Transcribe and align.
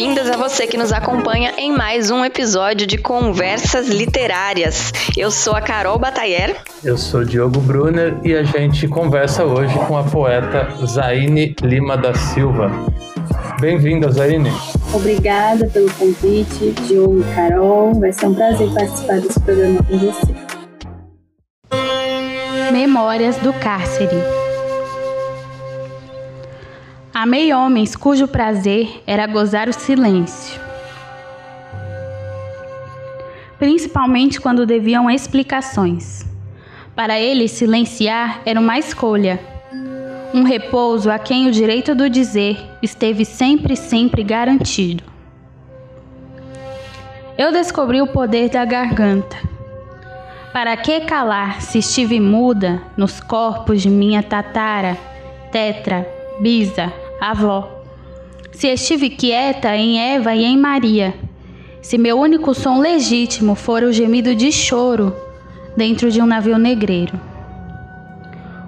boas-vindas 0.00 0.30
a 0.30 0.36
você 0.38 0.66
que 0.66 0.78
nos 0.78 0.92
acompanha 0.92 1.52
em 1.58 1.70
mais 1.70 2.10
um 2.10 2.24
episódio 2.24 2.86
de 2.86 2.96
Conversas 2.96 3.86
Literárias. 3.86 4.92
Eu 5.14 5.30
sou 5.30 5.54
a 5.54 5.60
Carol 5.60 5.98
Batayer. 5.98 6.56
Eu 6.82 6.96
sou 6.96 7.22
Diogo 7.22 7.60
Brunner 7.60 8.16
e 8.24 8.34
a 8.34 8.42
gente 8.42 8.88
conversa 8.88 9.44
hoje 9.44 9.74
com 9.86 9.98
a 9.98 10.02
poeta 10.02 10.70
Zaine 10.86 11.54
Lima 11.62 11.98
da 11.98 12.14
Silva. 12.14 12.70
Bem-vinda, 13.60 14.10
Zaine. 14.10 14.50
Obrigada 14.94 15.66
pelo 15.66 15.92
convite, 15.92 16.72
Diogo 16.86 17.20
e 17.20 17.34
Carol. 17.34 18.00
Vai 18.00 18.12
ser 18.12 18.26
um 18.26 18.34
prazer 18.34 18.72
participar 18.72 19.20
desse 19.20 19.38
programa 19.40 19.82
com 19.82 19.98
você. 19.98 20.34
Memórias 22.72 23.36
do 23.36 23.52
Cárcere 23.52 24.16
Amei 27.12 27.52
homens 27.52 27.96
cujo 27.96 28.28
prazer 28.28 29.02
era 29.04 29.26
gozar 29.26 29.68
o 29.68 29.72
silêncio, 29.72 30.60
principalmente 33.58 34.40
quando 34.40 34.64
deviam 34.64 35.10
explicações. 35.10 36.24
Para 36.94 37.18
eles, 37.18 37.50
silenciar 37.50 38.40
era 38.46 38.60
uma 38.60 38.78
escolha, 38.78 39.40
um 40.32 40.44
repouso 40.44 41.10
a 41.10 41.18
quem 41.18 41.48
o 41.48 41.50
direito 41.50 41.96
do 41.96 42.08
dizer 42.08 42.56
esteve 42.80 43.24
sempre, 43.24 43.74
sempre 43.74 44.22
garantido. 44.22 45.02
Eu 47.36 47.50
descobri 47.50 48.00
o 48.00 48.06
poder 48.06 48.50
da 48.50 48.64
garganta. 48.64 49.36
Para 50.52 50.76
que 50.76 51.00
calar 51.00 51.60
se 51.60 51.78
estive 51.78 52.20
muda 52.20 52.80
nos 52.96 53.18
corpos 53.18 53.82
de 53.82 53.90
minha 53.90 54.22
tatara, 54.22 54.96
tetra, 55.50 56.19
bisa, 56.40 56.92
avó. 57.20 57.82
Se 58.52 58.68
estive 58.68 59.10
quieta 59.10 59.76
em 59.76 60.00
Eva 60.00 60.34
e 60.34 60.44
em 60.44 60.56
Maria, 60.56 61.14
se 61.82 61.98
meu 61.98 62.18
único 62.18 62.54
som 62.54 62.80
legítimo 62.80 63.54
for 63.54 63.82
o 63.82 63.92
gemido 63.92 64.34
de 64.34 64.50
choro 64.50 65.14
dentro 65.76 66.10
de 66.10 66.20
um 66.20 66.26
navio 66.26 66.58
negreiro. 66.58 67.18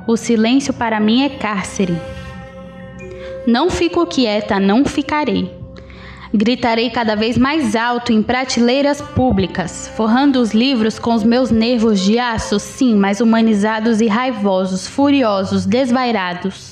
O 0.06 0.16
silêncio 0.16 0.74
para 0.74 1.00
mim 1.00 1.22
é 1.22 1.28
cárcere. 1.30 1.96
Não 3.46 3.70
fico 3.70 4.06
quieta, 4.06 4.60
não 4.60 4.84
ficarei. 4.84 5.50
Gritarei 6.34 6.90
cada 6.90 7.14
vez 7.14 7.36
mais 7.36 7.76
alto 7.76 8.12
em 8.12 8.22
prateleiras 8.22 9.00
públicas, 9.02 9.90
forrando 9.96 10.40
os 10.40 10.52
livros 10.52 10.98
com 10.98 11.14
os 11.14 11.22
meus 11.22 11.50
nervos 11.50 12.00
de 12.00 12.18
aço, 12.18 12.58
sim, 12.58 12.94
mais 12.94 13.20
humanizados 13.20 14.00
e 14.00 14.06
raivosos, 14.06 14.86
furiosos, 14.86 15.66
desvairados 15.66 16.71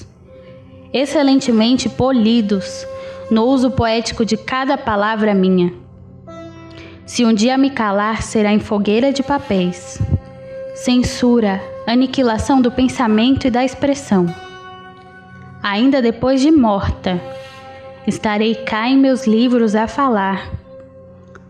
excelentemente 0.92 1.88
polidos 1.88 2.86
no 3.30 3.44
uso 3.44 3.70
poético 3.70 4.24
de 4.24 4.36
cada 4.36 4.76
palavra 4.76 5.34
minha. 5.34 5.72
Se 7.06 7.24
um 7.24 7.32
dia 7.32 7.56
me 7.56 7.70
calar, 7.70 8.22
será 8.22 8.52
em 8.52 8.60
fogueira 8.60 9.12
de 9.12 9.22
papéis. 9.22 10.00
Censura, 10.74 11.60
aniquilação 11.86 12.60
do 12.60 12.70
pensamento 12.70 13.46
e 13.46 13.50
da 13.50 13.64
expressão. 13.64 14.26
Ainda 15.62 16.00
depois 16.00 16.40
de 16.40 16.50
morta, 16.50 17.20
estarei 18.06 18.54
cá 18.54 18.88
em 18.88 18.96
meus 18.96 19.26
livros 19.26 19.74
a 19.74 19.86
falar 19.86 20.50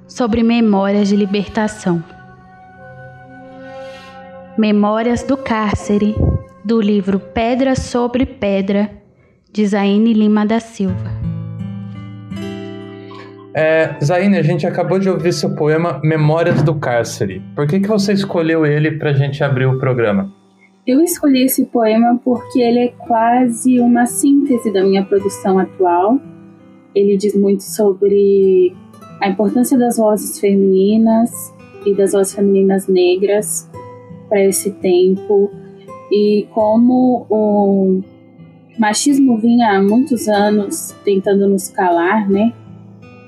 sobre 0.08 0.42
memórias 0.42 1.08
de 1.08 1.16
libertação. 1.16 2.02
Memórias 4.58 5.22
do 5.22 5.36
Cárcere, 5.36 6.14
do 6.64 6.80
livro 6.80 7.20
Pedra 7.20 7.76
sobre 7.76 8.26
Pedra, 8.26 8.99
de 9.52 9.66
Zaine 9.66 10.12
Lima 10.12 10.46
da 10.46 10.60
Silva. 10.60 11.10
É, 13.52 13.96
Zaine, 14.02 14.38
a 14.38 14.42
gente 14.42 14.64
acabou 14.66 14.98
de 14.98 15.08
ouvir 15.10 15.32
seu 15.32 15.54
poema 15.56 16.00
Memórias 16.04 16.62
do 16.62 16.74
Cárcere. 16.76 17.42
Por 17.56 17.66
que, 17.66 17.80
que 17.80 17.88
você 17.88 18.12
escolheu 18.12 18.64
ele 18.64 18.92
para 18.92 19.10
a 19.10 19.12
gente 19.12 19.42
abrir 19.42 19.66
o 19.66 19.78
programa? 19.78 20.32
Eu 20.86 21.00
escolhi 21.02 21.44
esse 21.44 21.66
poema 21.66 22.18
porque 22.24 22.60
ele 22.60 22.78
é 22.78 22.88
quase 22.88 23.80
uma 23.80 24.06
síntese 24.06 24.72
da 24.72 24.82
minha 24.82 25.04
produção 25.04 25.58
atual. 25.58 26.18
Ele 26.94 27.16
diz 27.16 27.34
muito 27.34 27.64
sobre 27.64 28.74
a 29.20 29.28
importância 29.28 29.76
das 29.76 29.96
vozes 29.96 30.38
femininas 30.38 31.30
e 31.84 31.94
das 31.94 32.12
vozes 32.12 32.34
femininas 32.34 32.86
negras 32.86 33.68
para 34.28 34.44
esse 34.44 34.70
tempo 34.74 35.50
e 36.10 36.46
como 36.52 37.26
o 37.28 38.00
machismo 38.78 39.36
vinha 39.38 39.76
há 39.76 39.82
muitos 39.82 40.28
anos 40.28 40.94
tentando 41.04 41.48
nos 41.48 41.68
calar, 41.68 42.28
né? 42.28 42.52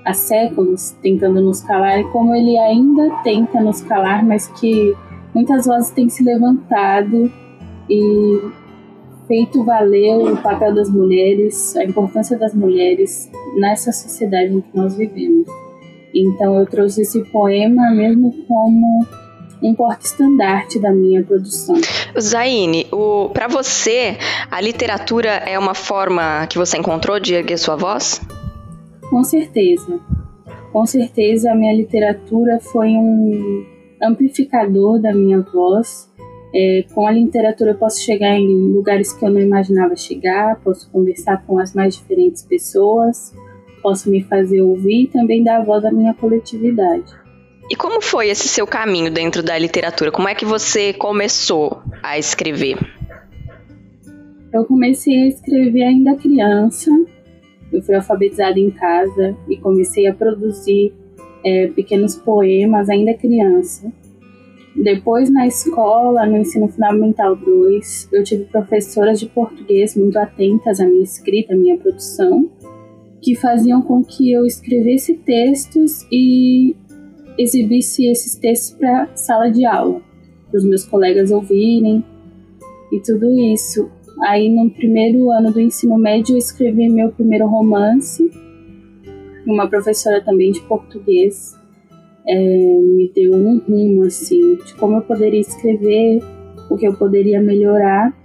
Há 0.05 0.15
séculos 0.15 0.91
tentando 1.03 1.41
nos 1.41 1.63
calar, 1.63 2.01
e 2.01 2.05
como 2.05 2.35
ele 2.35 2.59
ainda 2.59 3.11
tenta 3.23 3.61
nos 3.61 3.83
calar, 3.83 4.25
mas 4.25 4.49
que 4.49 4.95
muitas 5.35 5.67
vozes 5.67 5.91
têm 5.91 6.09
se 6.09 6.25
levantado 6.25 7.31
e 7.89 8.41
feito 9.29 9.65
valer 9.65 10.17
o 10.17 10.37
papel 10.37 10.75
das 10.75 10.91
mulheres, 10.91 11.77
a 11.77 11.85
importância 11.85 12.37
das 12.37 12.55
mulheres 12.55 13.31
nessa 13.57 13.93
sociedade 13.93 14.53
em 14.53 14.61
que 14.61 14.77
nós 14.77 14.97
vivemos. 14.97 15.47
Então 16.15 16.59
eu 16.59 16.67
trouxe 16.67 17.03
esse 17.03 17.23
poema 17.31 17.91
mesmo 17.91 18.33
como 18.47 19.07
um 19.63 19.75
porta-estandarte 19.75 20.79
da 20.79 20.91
minha 20.91 21.23
produção. 21.23 21.77
Zaine, 22.21 22.87
para 23.33 23.47
você, 23.47 24.17
a 24.51 24.61
literatura 24.61 25.31
é 25.31 25.59
uma 25.59 25.75
forma 25.75 26.47
que 26.49 26.59
você 26.59 26.77
encontrou 26.77 27.21
de 27.21 27.35
erguer 27.35 27.59
sua 27.59 27.77
voz? 27.77 28.21
Com 29.09 29.23
certeza. 29.23 30.01
Com 30.73 30.87
certeza 30.87 31.53
a 31.53 31.55
minha 31.55 31.75
literatura 31.75 32.59
foi 32.61 32.89
um 32.89 33.65
amplificador 34.03 35.01
da 35.01 35.13
minha 35.15 35.41
voz. 35.41 36.11
É, 36.55 36.85
com 36.95 37.07
a 37.07 37.13
literatura 37.13 37.71
eu 37.71 37.79
posso 37.79 38.03
chegar 38.03 38.37
em 38.39 38.73
lugares 38.73 39.13
que 39.13 39.25
eu 39.25 39.31
não 39.31 39.41
imaginava 39.41 39.97
chegar, 39.97 40.61
posso 40.61 40.91
conversar 40.91 41.43
com 41.47 41.59
as 41.59 41.75
mais 41.75 41.97
diferentes 41.97 42.43
pessoas, 42.43 43.35
posso 43.83 44.11
me 44.11 44.23
fazer 44.23 44.61
ouvir 44.61 45.05
e 45.05 45.07
também 45.07 45.43
dar 45.43 45.61
a 45.61 45.65
voz 45.65 45.85
à 45.85 45.91
minha 45.91 46.13
coletividade. 46.13 47.22
E 47.71 47.77
como 47.77 48.01
foi 48.01 48.29
esse 48.29 48.49
seu 48.49 48.67
caminho 48.67 49.11
dentro 49.11 49.43
da 49.43 49.57
literatura? 49.59 50.11
Como 50.11 50.29
é 50.29 50.35
que 50.35 50.45
você 50.45 50.93
começou 50.93 51.83
a 52.03 52.19
escrever? 52.19 52.77
Eu 54.53 54.65
comecei 54.65 55.23
a 55.23 55.29
escrever 55.29 55.83
ainda 55.85 56.15
criança. 56.17 56.91
Eu 57.73 57.83
fui 57.83 57.95
alfabetizada 57.95 58.59
em 58.59 58.71
casa 58.71 59.37
e 59.49 59.57
comecei 59.57 60.07
a 60.07 60.15
produzir 60.15 60.93
é, 61.45 61.69
pequenos 61.69 62.17
poemas 62.17 62.91
ainda 62.91 63.15
criança. 63.15 63.91
Depois, 64.75 65.31
na 65.31 65.47
escola, 65.47 66.27
no 66.27 66.39
ensino 66.39 66.69
fundamental 66.69 67.37
2, 67.37 68.09
eu 68.13 68.25
tive 68.25 68.45
professoras 68.45 69.21
de 69.21 69.27
português 69.27 69.95
muito 69.97 70.19
atentas 70.19 70.81
à 70.81 70.87
minha 70.87 71.03
escrita, 71.03 71.53
à 71.53 71.57
minha 71.57 71.77
produção, 71.77 72.51
que 73.21 73.37
faziam 73.37 73.83
com 73.83 74.03
que 74.03 74.33
eu 74.33 74.47
escrevesse 74.47 75.15
textos 75.15 76.07
e 76.11 76.75
exibisse 77.39 78.07
esses 78.07 78.35
textos 78.37 78.77
para 78.79 79.09
sala 79.17 79.51
de 79.51 79.65
aula, 79.65 80.01
para 80.51 80.59
os 80.59 80.65
meus 80.65 80.85
colegas 80.85 81.31
ouvirem 81.31 82.05
e 82.91 83.01
tudo 83.01 83.31
isso. 83.53 83.91
Aí 84.23 84.49
no 84.49 84.71
primeiro 84.71 85.31
ano 85.31 85.53
do 85.53 85.61
ensino 85.61 85.97
médio 85.99 86.35
eu 86.35 86.39
escrevi 86.39 86.89
meu 86.89 87.11
primeiro 87.11 87.47
romance. 87.47 88.31
Uma 89.47 89.69
professora 89.69 90.23
também 90.23 90.53
de 90.53 90.61
português 90.63 91.59
é, 92.27 92.35
me 92.35 93.11
deu 93.15 93.33
um 93.35 93.59
rumo 93.59 94.05
assim 94.05 94.57
de 94.57 94.75
como 94.75 94.97
eu 94.97 95.03
poderia 95.03 95.41
escrever, 95.41 96.23
o 96.71 96.77
que 96.77 96.87
eu 96.87 96.95
poderia 96.95 97.41
melhorar. 97.41 98.17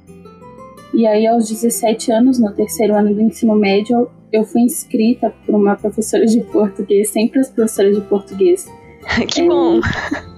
E 0.93 1.05
aí 1.05 1.25
aos 1.27 1.49
17 1.49 2.11
anos, 2.11 2.39
no 2.39 2.51
terceiro 2.53 2.95
ano 2.95 3.13
do 3.13 3.21
ensino 3.21 3.55
médio, 3.55 4.09
eu 4.31 4.43
fui 4.43 4.61
inscrita 4.61 5.33
por 5.45 5.55
uma 5.55 5.75
professora 5.75 6.25
de 6.25 6.41
português, 6.41 7.09
sempre 7.09 7.39
as 7.39 7.49
professoras 7.49 7.95
de 7.95 8.01
português 8.01 8.67
que 9.27 9.41
é, 9.41 9.47
bom! 9.47 9.79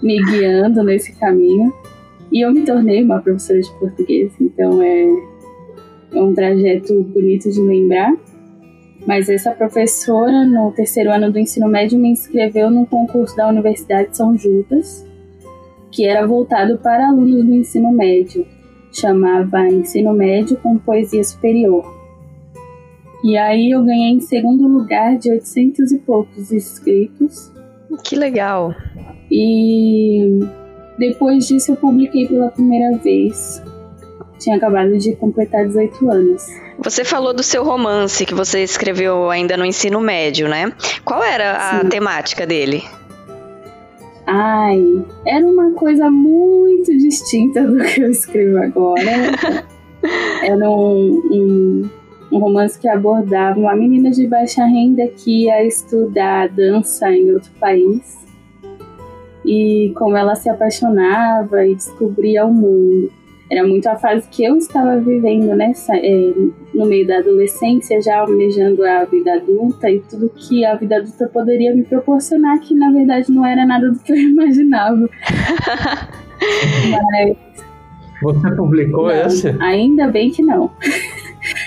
Me 0.01 0.23
guiando 0.23 0.83
nesse 0.83 1.13
caminho. 1.13 1.73
E 2.31 2.45
eu 2.45 2.51
me 2.51 2.63
tornei 2.63 3.03
uma 3.03 3.19
professora 3.21 3.59
de 3.59 3.71
português, 3.79 4.31
então 4.39 4.81
é, 4.81 5.07
é 6.13 6.21
um 6.21 6.33
trajeto 6.33 7.03
bonito 7.03 7.49
de 7.49 7.59
lembrar. 7.59 8.15
Mas 9.07 9.29
essa 9.29 9.51
professora, 9.51 10.45
no 10.45 10.71
terceiro 10.71 11.11
ano 11.11 11.31
do 11.31 11.39
ensino 11.39 11.67
médio, 11.67 11.97
me 11.97 12.09
inscreveu 12.11 12.69
num 12.69 12.85
concurso 12.85 13.35
da 13.35 13.47
Universidade 13.47 14.11
de 14.11 14.17
São 14.17 14.37
Judas, 14.37 15.07
que 15.91 16.05
era 16.05 16.27
voltado 16.27 16.77
para 16.77 17.07
alunos 17.07 17.43
do 17.43 17.53
ensino 17.53 17.91
médio. 17.91 18.45
Chamava 18.91 19.67
Ensino 19.67 20.13
Médio 20.13 20.57
com 20.57 20.77
Poesia 20.77 21.23
Superior. 21.23 21.85
E 23.23 23.37
aí 23.37 23.71
eu 23.71 23.83
ganhei 23.83 24.11
em 24.11 24.19
segundo 24.19 24.67
lugar 24.67 25.17
de 25.17 25.29
800 25.31 25.91
e 25.91 25.99
poucos 25.99 26.51
inscritos 26.51 27.51
que 27.97 28.15
legal. 28.15 28.73
E 29.31 30.39
depois 30.97 31.47
disso 31.47 31.71
eu 31.71 31.75
publiquei 31.75 32.27
pela 32.27 32.49
primeira 32.49 32.97
vez 32.97 33.61
tinha 34.39 34.55
acabado 34.55 34.97
de 34.97 35.15
completar 35.15 35.65
18 35.67 36.09
anos. 36.09 36.47
Você 36.79 37.03
falou 37.03 37.33
do 37.33 37.43
seu 37.43 37.63
romance 37.63 38.25
que 38.25 38.33
você 38.33 38.63
escreveu 38.63 39.29
ainda 39.29 39.57
no 39.57 39.65
ensino 39.65 39.99
médio, 39.99 40.47
né? 40.47 40.71
Qual 41.03 41.21
era 41.21 41.57
a 41.57 41.81
Sim. 41.81 41.89
temática 41.89 42.47
dele? 42.47 42.83
Ai, 44.25 44.81
era 45.27 45.45
uma 45.45 45.71
coisa 45.73 46.09
muito 46.09 46.95
distinta 46.97 47.63
do 47.67 47.83
que 47.83 48.01
eu 48.01 48.09
escrevo 48.09 48.59
agora. 48.59 49.11
era 50.43 50.69
um, 50.69 51.21
um, 51.31 51.89
um 52.31 52.39
romance 52.39 52.79
que 52.79 52.87
abordava 52.87 53.59
uma 53.59 53.75
menina 53.75 54.11
de 54.11 54.27
baixa 54.27 54.65
renda 54.65 55.07
que 55.07 55.45
ia 55.45 55.65
estudar 55.65 56.49
dança 56.49 57.11
em 57.11 57.31
outro 57.31 57.51
país 57.59 58.19
e 59.45 59.91
como 59.95 60.15
ela 60.15 60.35
se 60.35 60.49
apaixonava 60.49 61.65
e 61.65 61.75
descobria 61.75 62.45
o 62.45 62.53
mundo. 62.53 63.11
Era 63.51 63.67
muito 63.67 63.87
a 63.87 63.95
fase 63.95 64.29
que 64.29 64.43
eu 64.43 64.57
estava 64.57 64.99
vivendo 64.99 65.55
nessa, 65.55 65.95
é, 65.95 66.33
no 66.71 66.85
meio 66.85 67.07
da 67.07 67.17
adolescência, 67.17 67.99
já 67.99 68.19
almejando 68.19 68.85
a 68.85 69.05
vida 69.05 69.33
adulta 69.33 69.89
e 69.89 69.99
tudo 70.01 70.29
que 70.29 70.63
a 70.63 70.75
vida 70.75 70.97
adulta 70.97 71.27
poderia 71.27 71.73
me 71.73 71.83
proporcionar, 71.83 72.59
que 72.59 72.75
na 72.75 72.91
verdade 72.91 73.31
não 73.31 73.43
era 73.43 73.65
nada 73.65 73.89
do 73.89 73.97
que 73.97 74.11
eu 74.11 74.17
imaginava. 74.29 75.09
Mas, 76.91 77.37
Você 78.21 78.51
publicou 78.51 79.07
não, 79.07 79.11
esse? 79.11 79.47
Ainda 79.59 80.07
bem 80.07 80.29
que 80.29 80.43
não. 80.43 80.69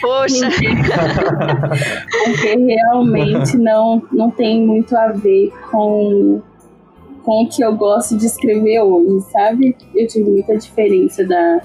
Poxa! 0.03 0.51
Porque 2.25 2.57
realmente 2.57 3.57
não, 3.57 4.03
não 4.13 4.31
tem 4.31 4.61
muito 4.67 4.95
a 4.97 5.13
ver 5.13 5.51
com 5.71 6.43
com 7.23 7.45
o 7.45 7.49
que 7.49 7.65
eu 7.65 7.77
gosto 7.77 8.17
de 8.17 8.27
escrever 8.27 8.81
hoje, 8.81 9.25
sabe? 9.31 9.77
Eu 9.95 10.07
tive 10.09 10.29
muita 10.29 10.57
diferença 10.57 11.25
da, 11.25 11.61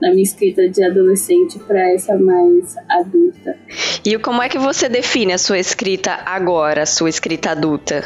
da 0.00 0.10
minha 0.10 0.22
escrita 0.22 0.68
de 0.68 0.82
adolescente 0.82 1.58
para 1.58 1.92
essa 1.92 2.18
mais 2.18 2.74
adulta. 2.88 3.56
E 4.04 4.18
como 4.18 4.42
é 4.42 4.48
que 4.48 4.58
você 4.58 4.88
define 4.88 5.34
a 5.34 5.38
sua 5.38 5.58
escrita 5.58 6.20
agora, 6.24 6.82
a 6.82 6.86
sua 6.86 7.08
escrita 7.08 7.50
adulta? 7.50 8.02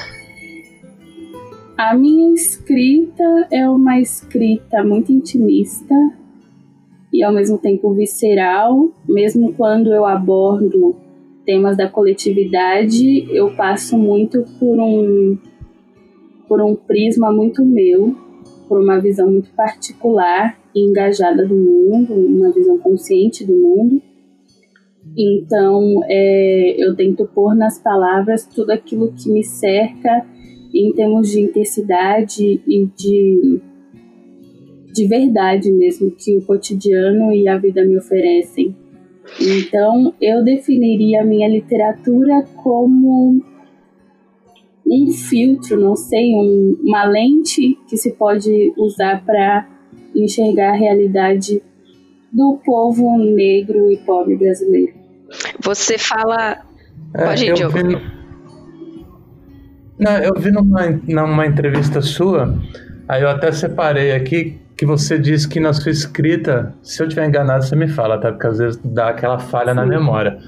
A 1.76 1.94
minha 1.94 2.34
escrita 2.34 3.46
é 3.52 3.68
uma 3.68 4.00
escrita 4.00 4.82
muito 4.82 5.12
intimista 5.12 5.94
e 7.18 7.24
ao 7.24 7.32
mesmo 7.32 7.58
tempo 7.58 7.92
visceral, 7.92 8.92
mesmo 9.08 9.52
quando 9.54 9.92
eu 9.92 10.06
abordo 10.06 10.94
temas 11.44 11.76
da 11.76 11.88
coletividade, 11.88 13.26
eu 13.34 13.50
passo 13.56 13.98
muito 13.98 14.44
por 14.60 14.78
um 14.78 15.36
por 16.46 16.62
um 16.62 16.76
prisma 16.76 17.32
muito 17.32 17.64
meu, 17.64 18.14
por 18.68 18.80
uma 18.80 19.00
visão 19.00 19.28
muito 19.28 19.50
particular 19.50 20.56
e 20.72 20.80
engajada 20.80 21.44
do 21.44 21.56
mundo, 21.56 22.14
uma 22.14 22.52
visão 22.52 22.78
consciente 22.78 23.44
do 23.44 23.52
mundo. 23.52 24.00
Então, 25.16 26.00
é, 26.04 26.76
eu 26.78 26.94
tento 26.94 27.26
pôr 27.34 27.56
nas 27.56 27.82
palavras 27.82 28.46
tudo 28.46 28.70
aquilo 28.70 29.12
que 29.12 29.28
me 29.28 29.42
cerca 29.42 30.24
em 30.72 30.92
termos 30.92 31.28
de 31.28 31.40
intensidade 31.40 32.62
e 32.66 32.86
de, 32.96 33.60
de 34.98 35.06
verdade 35.06 35.70
mesmo 35.70 36.10
que 36.10 36.36
o 36.36 36.42
cotidiano 36.42 37.32
e 37.32 37.46
a 37.46 37.56
vida 37.56 37.84
me 37.84 37.96
oferecem. 37.96 38.76
Então, 39.40 40.12
eu 40.20 40.42
definiria 40.42 41.20
a 41.22 41.24
minha 41.24 41.48
literatura 41.48 42.42
como 42.56 43.40
um 44.84 45.12
filtro, 45.12 45.78
não 45.78 45.94
sei, 45.94 46.34
um, 46.34 46.76
uma 46.82 47.04
lente 47.04 47.78
que 47.88 47.96
se 47.96 48.12
pode 48.14 48.72
usar 48.76 49.24
para 49.24 49.68
enxergar 50.16 50.70
a 50.70 50.76
realidade 50.76 51.62
do 52.32 52.58
povo 52.64 53.18
negro 53.18 53.92
e 53.92 53.98
pobre 53.98 54.34
brasileiro. 54.36 54.94
Você 55.62 55.96
fala. 55.96 56.64
É, 57.14 57.24
pode 57.24 57.46
ir, 57.46 57.54
Diogo. 57.54 57.76
Vi... 57.76 57.82
Não, 59.96 60.18
eu 60.18 60.32
vi 60.36 60.50
numa, 60.50 60.86
numa 61.06 61.46
entrevista 61.46 62.00
sua, 62.00 62.58
aí 63.06 63.22
eu 63.22 63.28
até 63.28 63.52
separei 63.52 64.10
aqui 64.12 64.58
que 64.78 64.86
você 64.86 65.18
disse 65.18 65.48
que 65.48 65.58
na 65.58 65.72
sua 65.72 65.90
escrita, 65.90 66.72
se 66.84 67.02
eu 67.02 67.08
tiver 67.08 67.26
enganado, 67.26 67.64
você 67.64 67.74
me 67.74 67.88
fala, 67.88 68.16
tá? 68.16 68.30
Porque 68.30 68.46
às 68.46 68.58
vezes 68.58 68.80
dá 68.84 69.08
aquela 69.08 69.40
falha 69.40 69.70
Sim. 69.70 69.74
na 69.74 69.84
memória. 69.84 70.38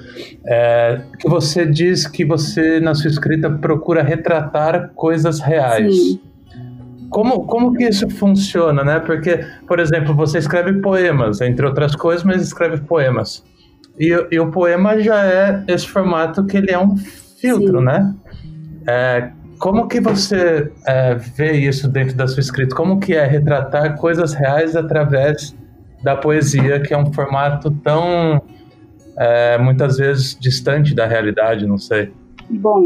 É, 0.47 1.00
que 1.19 1.29
você 1.29 1.67
diz 1.67 2.06
que 2.06 2.25
você, 2.25 2.79
na 2.79 2.94
sua 2.94 3.11
escrita, 3.11 3.50
procura 3.50 4.05
retratar 4.05 4.93
coisas 4.94 5.41
reais. 5.41 5.93
Sim. 5.93 6.21
Como, 7.11 7.44
como 7.44 7.73
que 7.73 7.82
isso 7.82 8.09
funciona, 8.09 8.85
né? 8.85 9.00
Porque, 9.00 9.44
por 9.67 9.81
exemplo, 9.81 10.15
você 10.15 10.38
escreve 10.38 10.75
poemas, 10.75 11.41
entre 11.41 11.67
outras 11.67 11.97
coisas, 11.97 12.23
mas 12.23 12.41
escreve 12.41 12.79
poemas. 12.82 13.44
E, 13.99 14.11
e 14.31 14.38
o 14.38 14.53
poema 14.53 14.97
já 15.00 15.27
é 15.27 15.65
esse 15.67 15.88
formato 15.88 16.47
que 16.47 16.56
ele 16.56 16.71
é 16.71 16.79
um 16.79 16.97
filtro, 16.97 17.81
Sim. 17.81 17.85
né? 17.85 18.15
É, 18.87 19.31
como 19.60 19.86
que 19.86 20.00
você 20.00 20.72
é, 20.86 21.14
vê 21.14 21.52
isso 21.52 21.86
dentro 21.86 22.16
da 22.16 22.26
sua 22.26 22.40
escrita? 22.40 22.74
Como 22.74 22.98
que 22.98 23.12
é 23.12 23.26
retratar 23.26 23.98
coisas 23.98 24.32
reais 24.32 24.74
através 24.74 25.54
da 26.02 26.16
poesia, 26.16 26.80
que 26.80 26.94
é 26.94 26.98
um 26.98 27.12
formato 27.12 27.70
tão 27.70 28.42
é, 29.18 29.58
muitas 29.58 29.98
vezes 29.98 30.36
distante 30.40 30.94
da 30.94 31.06
realidade, 31.06 31.66
não 31.66 31.76
sei. 31.76 32.10
Bom, 32.48 32.82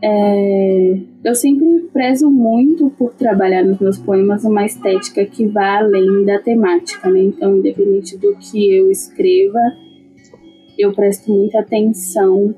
é, 0.00 1.00
eu 1.24 1.34
sempre 1.34 1.88
prezo 1.92 2.30
muito 2.30 2.88
por 2.90 3.12
trabalhar 3.12 3.64
nos 3.64 3.80
meus 3.80 3.98
poemas 3.98 4.44
uma 4.44 4.64
estética 4.64 5.26
que 5.26 5.48
vá 5.48 5.78
além 5.78 6.24
da 6.24 6.38
temática, 6.38 7.10
né? 7.10 7.22
Então, 7.22 7.56
independente 7.56 8.16
do 8.16 8.36
que 8.36 8.72
eu 8.76 8.88
escreva, 8.88 9.58
eu 10.78 10.92
presto 10.92 11.32
muita 11.32 11.58
atenção 11.58 12.54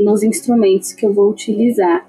nos 0.00 0.22
instrumentos 0.22 0.92
que 0.92 1.04
eu 1.04 1.12
vou 1.12 1.30
utilizar. 1.30 2.08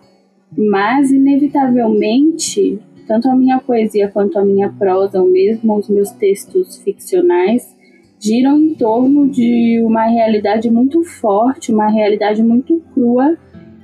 Mas, 0.57 1.11
inevitavelmente, 1.11 2.79
tanto 3.07 3.29
a 3.29 3.35
minha 3.35 3.59
poesia 3.59 4.09
quanto 4.09 4.39
a 4.39 4.45
minha 4.45 4.69
prosa, 4.69 5.21
ou 5.21 5.29
mesmo 5.29 5.77
os 5.77 5.89
meus 5.89 6.11
textos 6.11 6.77
ficcionais, 6.77 7.75
giram 8.19 8.57
em 8.57 8.75
torno 8.75 9.29
de 9.29 9.81
uma 9.83 10.05
realidade 10.05 10.69
muito 10.69 11.03
forte, 11.03 11.73
uma 11.73 11.89
realidade 11.89 12.43
muito 12.43 12.81
crua 12.93 13.37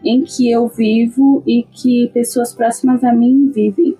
em 0.05 0.23
que 0.23 0.49
eu 0.49 0.67
vivo 0.67 1.43
e 1.45 1.63
que 1.63 2.09
pessoas 2.13 2.53
próximas 2.53 3.03
a 3.03 3.11
mim 3.11 3.51
vivem. 3.53 3.97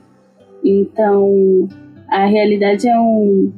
Então, 0.64 1.68
a 2.08 2.26
realidade 2.26 2.88
é 2.88 3.00
um, 3.00 3.52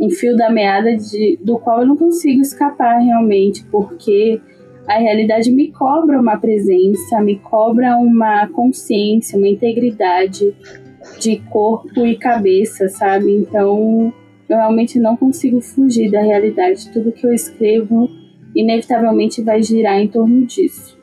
um 0.00 0.10
fio 0.10 0.36
da 0.36 0.50
meada 0.50 0.96
de, 0.96 1.38
do 1.42 1.58
qual 1.58 1.80
eu 1.80 1.86
não 1.86 1.96
consigo 1.96 2.40
escapar 2.40 2.98
realmente, 2.98 3.64
porque 3.70 4.40
a 4.86 4.98
realidade 4.98 5.50
me 5.50 5.70
cobra 5.70 6.20
uma 6.20 6.36
presença, 6.36 7.20
me 7.20 7.38
cobra 7.38 7.96
uma 7.96 8.48
consciência, 8.48 9.38
uma 9.38 9.48
integridade 9.48 10.54
de 11.18 11.36
corpo 11.50 12.06
e 12.06 12.16
cabeça, 12.16 12.88
sabe? 12.88 13.30
Então, 13.32 14.12
eu 14.48 14.56
realmente 14.56 14.98
não 14.98 15.16
consigo 15.16 15.60
fugir 15.60 16.10
da 16.10 16.20
realidade. 16.20 16.90
Tudo 16.90 17.12
que 17.12 17.26
eu 17.26 17.32
escrevo, 17.32 18.08
inevitavelmente, 18.54 19.42
vai 19.42 19.62
girar 19.62 20.00
em 20.00 20.08
torno 20.08 20.44
disso. 20.46 20.98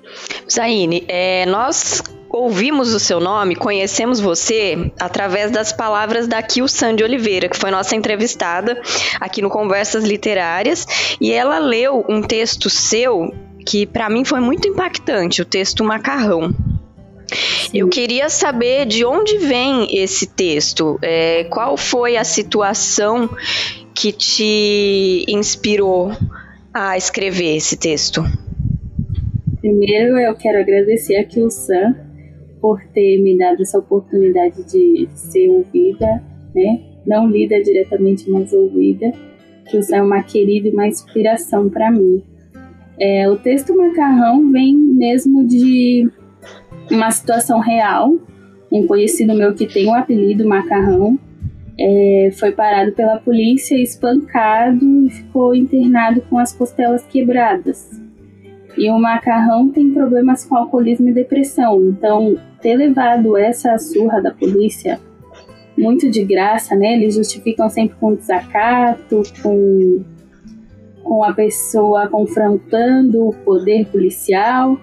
Zaine, 0.49 1.03
é, 1.07 1.45
nós 1.45 2.01
ouvimos 2.29 2.93
o 2.93 2.99
seu 2.99 3.19
nome, 3.19 3.55
conhecemos 3.55 4.19
você 4.19 4.91
através 4.99 5.51
das 5.51 5.73
palavras 5.73 6.27
da 6.27 6.41
Kil 6.43 6.67
Sandy 6.67 7.03
Oliveira, 7.03 7.49
que 7.49 7.57
foi 7.57 7.71
nossa 7.71 7.95
entrevistada 7.95 8.79
aqui 9.19 9.41
no 9.41 9.49
Conversas 9.49 10.03
Literárias, 10.03 10.85
e 11.19 11.31
ela 11.31 11.57
leu 11.59 12.05
um 12.07 12.21
texto 12.21 12.69
seu 12.69 13.31
que 13.65 13.85
para 13.85 14.09
mim 14.09 14.25
foi 14.25 14.39
muito 14.39 14.67
impactante, 14.67 15.41
o 15.41 15.45
texto 15.45 15.83
Macarrão. 15.83 16.53
Sim. 17.31 17.77
Eu 17.77 17.87
queria 17.87 18.29
saber 18.29 18.85
de 18.85 19.05
onde 19.05 19.37
vem 19.37 19.87
esse 19.95 20.27
texto, 20.27 20.97
é, 21.01 21.43
qual 21.45 21.77
foi 21.77 22.17
a 22.17 22.23
situação 22.23 23.29
que 23.93 24.11
te 24.11 25.25
inspirou 25.27 26.11
a 26.73 26.97
escrever 26.97 27.57
esse 27.57 27.77
texto. 27.77 28.23
Primeiro, 29.59 30.17
eu 30.17 30.33
quero 30.35 30.59
agradecer 30.59 31.17
a 31.17 31.23
Kilsan 31.25 31.95
por 32.61 32.81
ter 32.93 33.21
me 33.21 33.37
dado 33.37 33.61
essa 33.61 33.77
oportunidade 33.77 34.63
de 34.63 35.07
ser 35.13 35.49
ouvida, 35.49 36.23
né? 36.55 36.81
Não 37.05 37.27
lida 37.27 37.61
diretamente, 37.61 38.29
mas 38.29 38.53
ouvida. 38.53 39.11
Kilsan 39.69 39.97
é 39.97 40.01
uma 40.01 40.23
querida 40.23 40.67
e 40.67 40.71
uma 40.71 40.87
inspiração 40.87 41.69
para 41.69 41.91
mim. 41.91 42.23
É, 42.99 43.29
o 43.29 43.37
texto 43.37 43.75
macarrão 43.75 44.51
vem 44.51 44.75
mesmo 44.75 45.47
de 45.47 46.09
uma 46.91 47.09
situação 47.11 47.59
real. 47.59 48.17
Um 48.71 48.85
conhecido 48.85 49.33
meu 49.33 49.53
que 49.53 49.65
tem 49.65 49.87
o 49.87 49.93
apelido 49.93 50.47
macarrão 50.47 51.17
é, 51.79 52.29
foi 52.33 52.51
parado 52.51 52.91
pela 52.91 53.17
polícia, 53.17 53.81
espancado 53.81 54.85
e 55.05 55.09
ficou 55.09 55.55
internado 55.55 56.21
com 56.29 56.37
as 56.37 56.51
costelas 56.51 57.05
quebradas. 57.05 57.89
E 58.77 58.89
o 58.89 58.99
macarrão 58.99 59.69
tem 59.69 59.91
problemas 59.91 60.45
com 60.45 60.55
alcoolismo 60.55 61.09
e 61.09 61.13
depressão. 61.13 61.81
Então, 61.85 62.37
ter 62.61 62.75
levado 62.75 63.37
essa 63.37 63.77
surra 63.77 64.21
da 64.21 64.31
polícia 64.31 64.99
muito 65.77 66.09
de 66.09 66.23
graça, 66.23 66.75
né? 66.75 66.95
Eles 66.95 67.15
justificam 67.15 67.69
sempre 67.69 67.95
com 67.97 68.13
desacato, 68.13 69.23
com, 69.41 70.03
com 71.03 71.23
a 71.23 71.33
pessoa 71.33 72.07
confrontando 72.07 73.27
o 73.27 73.33
poder 73.33 73.85
policial, 73.87 74.77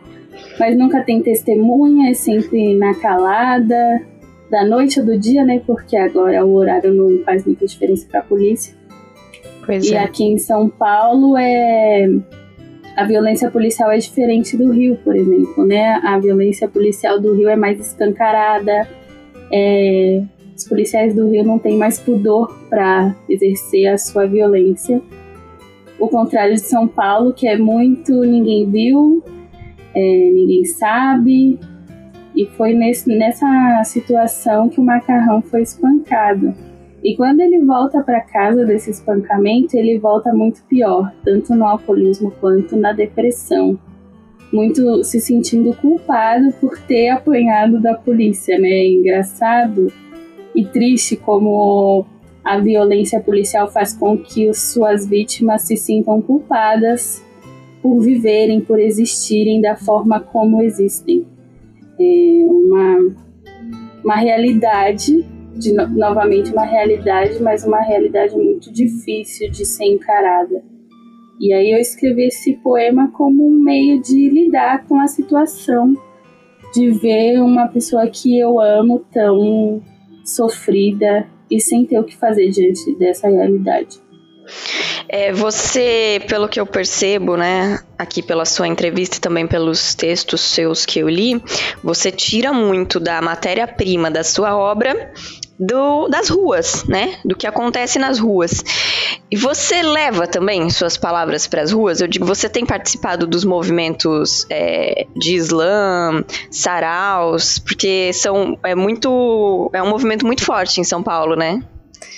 mas 0.58 0.76
nunca 0.76 1.02
tem 1.02 1.22
testemunha, 1.22 2.10
é 2.10 2.14
sempre 2.14 2.74
na 2.76 2.94
calada, 2.94 4.02
da 4.50 4.64
noite 4.64 5.00
ou 5.00 5.06
do 5.06 5.18
dia, 5.18 5.44
né? 5.44 5.60
Porque 5.66 5.96
agora 5.96 6.44
o 6.44 6.54
horário 6.54 6.92
não 6.94 7.22
faz 7.24 7.44
muita 7.44 7.66
diferença 7.66 8.06
para 8.10 8.20
a 8.20 8.22
polícia. 8.22 8.74
Pois 9.64 9.84
e 9.86 9.94
é. 9.94 9.98
aqui 9.98 10.24
em 10.24 10.38
São 10.38 10.68
Paulo 10.68 11.36
é 11.36 12.08
a 12.96 13.04
violência 13.04 13.50
policial 13.50 13.90
é 13.90 13.98
diferente 13.98 14.56
do 14.56 14.72
Rio, 14.72 14.96
por 15.04 15.14
exemplo, 15.14 15.66
né? 15.66 16.00
A 16.02 16.18
violência 16.18 16.66
policial 16.66 17.20
do 17.20 17.34
Rio 17.34 17.48
é 17.48 17.56
mais 17.56 17.78
escancarada. 17.78 18.88
É, 19.52 20.22
os 20.56 20.64
policiais 20.64 21.14
do 21.14 21.28
Rio 21.28 21.44
não 21.44 21.58
têm 21.58 21.76
mais 21.76 22.00
pudor 22.00 22.58
para 22.70 23.14
exercer 23.28 23.88
a 23.88 23.98
sua 23.98 24.26
violência. 24.26 25.02
O 25.98 26.08
contrário 26.08 26.54
de 26.54 26.60
São 26.60 26.86
Paulo, 26.86 27.32
que 27.32 27.48
é 27.48 27.56
muito 27.56 28.12
ninguém 28.20 28.70
viu, 28.70 29.22
é, 29.94 30.30
ninguém 30.32 30.64
sabe. 30.64 31.58
E 32.34 32.44
foi 32.56 32.74
nesse, 32.74 33.08
nessa 33.16 33.82
situação 33.84 34.68
que 34.68 34.78
o 34.78 34.84
macarrão 34.84 35.40
foi 35.40 35.62
espancado. 35.62 36.54
E 37.02 37.16
quando 37.16 37.40
ele 37.40 37.64
volta 37.64 38.02
para 38.02 38.20
casa 38.20 38.64
desse 38.64 38.90
espancamento, 38.90 39.76
ele 39.76 39.98
volta 39.98 40.34
muito 40.34 40.62
pior, 40.64 41.12
tanto 41.24 41.54
no 41.54 41.64
alcoolismo 41.64 42.32
quanto 42.40 42.76
na 42.76 42.92
depressão. 42.92 43.78
Muito 44.52 45.02
se 45.02 45.20
sentindo 45.20 45.74
culpado 45.74 46.52
por 46.60 46.78
ter 46.78 47.08
apanhado 47.08 47.80
da 47.80 47.94
polícia, 47.94 48.58
né? 48.58 48.68
É 48.68 48.90
engraçado 48.90 49.92
e 50.54 50.64
triste 50.64 51.16
como 51.16 52.06
a 52.46 52.60
violência 52.60 53.20
policial 53.20 53.68
faz 53.68 53.92
com 53.92 54.16
que 54.16 54.54
suas 54.54 55.04
vítimas 55.04 55.62
se 55.62 55.76
sintam 55.76 56.22
culpadas 56.22 57.20
por 57.82 57.98
viverem, 57.98 58.60
por 58.60 58.78
existirem 58.78 59.60
da 59.60 59.74
forma 59.74 60.20
como 60.20 60.62
existem. 60.62 61.26
É 61.98 62.46
uma, 62.46 63.16
uma 64.04 64.14
realidade 64.14 65.26
de 65.56 65.72
novamente 65.72 66.52
uma 66.52 66.64
realidade, 66.64 67.42
mas 67.42 67.64
uma 67.64 67.80
realidade 67.80 68.36
muito 68.36 68.72
difícil 68.72 69.50
de 69.50 69.64
ser 69.64 69.86
encarada. 69.86 70.62
E 71.40 71.52
aí 71.52 71.72
eu 71.72 71.78
escrevi 71.78 72.28
esse 72.28 72.52
poema 72.58 73.10
como 73.10 73.44
um 73.44 73.60
meio 73.60 74.00
de 74.00 74.30
lidar 74.30 74.86
com 74.86 75.00
a 75.00 75.08
situação, 75.08 75.94
de 76.72 76.90
ver 76.90 77.40
uma 77.40 77.66
pessoa 77.66 78.06
que 78.06 78.38
eu 78.38 78.60
amo 78.60 79.04
tão 79.12 79.82
sofrida 80.24 81.26
e 81.50 81.60
sem 81.60 81.84
ter 81.84 81.98
o 81.98 82.04
que 82.04 82.16
fazer 82.16 82.50
diante 82.50 82.96
dessa 82.98 83.28
realidade. 83.28 84.00
É, 85.08 85.32
você, 85.32 86.20
pelo 86.28 86.48
que 86.48 86.58
eu 86.58 86.66
percebo, 86.66 87.36
né, 87.36 87.80
aqui 87.98 88.22
pela 88.22 88.44
sua 88.44 88.66
entrevista 88.66 89.16
e 89.16 89.20
também 89.20 89.46
pelos 89.46 89.94
textos 89.94 90.40
seus 90.40 90.84
que 90.84 90.98
eu 91.00 91.08
li, 91.08 91.40
você 91.82 92.10
tira 92.10 92.52
muito 92.52 92.98
da 92.98 93.20
matéria-prima 93.20 94.10
da 94.10 94.24
sua 94.24 94.56
obra 94.56 95.12
do, 95.58 96.08
das 96.08 96.28
ruas, 96.28 96.84
né? 96.84 97.16
Do 97.24 97.34
que 97.34 97.46
acontece 97.46 97.98
nas 97.98 98.18
ruas. 98.18 98.62
E 99.30 99.36
você 99.36 99.82
leva 99.82 100.26
também 100.26 100.68
suas 100.70 100.96
palavras 100.96 101.46
para 101.46 101.62
as 101.62 101.72
ruas? 101.72 102.00
Eu 102.00 102.06
digo, 102.06 102.24
você 102.24 102.48
tem 102.48 102.64
participado 102.64 103.26
dos 103.26 103.44
movimentos 103.44 104.46
é, 104.50 105.06
de 105.16 105.34
Islã, 105.34 106.24
saraus, 106.50 107.58
porque 107.58 108.12
são 108.12 108.58
é 108.62 108.74
muito 108.74 109.70
é 109.72 109.82
um 109.82 109.88
movimento 109.88 110.26
muito 110.26 110.44
forte 110.44 110.80
em 110.80 110.84
São 110.84 111.02
Paulo, 111.02 111.34
né? 111.34 111.62